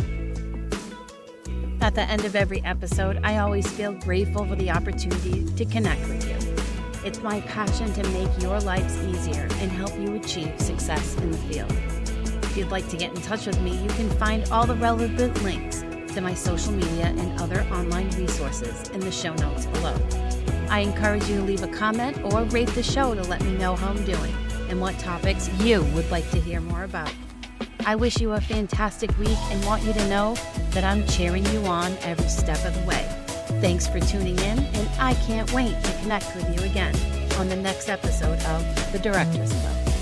At 1.84 1.96
the 1.96 2.10
end 2.10 2.24
of 2.24 2.34
every 2.34 2.64
episode, 2.64 3.20
I 3.26 3.40
always 3.40 3.68
feel 3.68 3.92
grateful 3.92 4.46
for 4.46 4.56
the 4.56 4.72
opportunity 4.72 5.44
to 5.44 5.66
connect 5.66 6.08
with 6.08 6.26
you. 6.26 6.56
It's 7.04 7.22
my 7.22 7.42
passion 7.42 7.92
to 7.92 8.04
make 8.12 8.30
your 8.42 8.58
lives 8.62 8.98
easier 9.00 9.50
and 9.60 9.70
help 9.70 9.94
you 10.00 10.16
achieve 10.16 10.58
success 10.62 11.18
in 11.18 11.32
the 11.32 11.38
field. 11.40 11.74
If 12.42 12.56
you'd 12.56 12.72
like 12.72 12.88
to 12.88 12.96
get 12.96 13.14
in 13.14 13.22
touch 13.22 13.48
with 13.48 13.60
me, 13.60 13.76
you 13.76 13.90
can 13.90 14.10
find 14.12 14.50
all 14.50 14.66
the 14.66 14.76
relevant 14.76 15.44
links 15.44 15.82
to 16.14 16.22
my 16.22 16.34
social 16.34 16.72
media 16.72 17.08
and 17.08 17.42
other 17.42 17.64
online 17.64 18.10
resources 18.12 18.88
in 18.92 19.02
the 19.02 19.12
show 19.12 19.34
notes 19.34 19.66
below. 19.66 19.98
I 20.70 20.80
encourage 20.80 21.28
you 21.28 21.36
to 21.36 21.44
leave 21.44 21.64
a 21.64 21.68
comment 21.68 22.18
or 22.24 22.46
rate 22.46 22.70
the 22.70 22.84
show 22.84 23.14
to 23.14 23.24
let 23.24 23.44
me 23.44 23.58
know 23.58 23.76
how 23.76 23.90
I'm 23.90 24.06
doing 24.06 24.34
and 24.70 24.80
what 24.80 24.98
topics 25.00 25.50
you 25.60 25.84
would 25.96 26.10
like 26.10 26.32
to 26.32 26.40
hear 26.40 26.62
more 26.62 26.86
about. 26.86 27.14
I 27.86 27.98
wish 27.98 28.22
you 28.22 28.32
a 28.32 28.40
fantastic 28.40 29.10
week 29.20 29.38
and 29.52 29.66
want 29.66 29.84
you 29.84 29.92
to 29.92 30.08
know 30.08 30.38
that 30.74 30.84
I'm 30.84 31.06
cheering 31.08 31.46
you 31.48 31.66
on 31.66 31.96
every 32.02 32.28
step 32.28 32.64
of 32.66 32.74
the 32.74 32.86
way. 32.88 33.08
Thanks 33.62 33.88
for 33.88 34.00
tuning 34.00 34.38
in, 34.40 34.60
and 34.60 34.90
I 35.00 35.14
can't 35.26 35.52
wait 35.54 35.82
to 35.84 35.94
connect 36.02 36.36
with 36.36 36.50
you 36.56 36.66
again 36.70 36.96
on 37.38 37.48
the 37.50 37.56
next 37.56 37.90
episode 37.90 38.42
of 38.46 38.92
The 38.92 39.00
Directors 39.00 39.52
Club. 39.54 39.93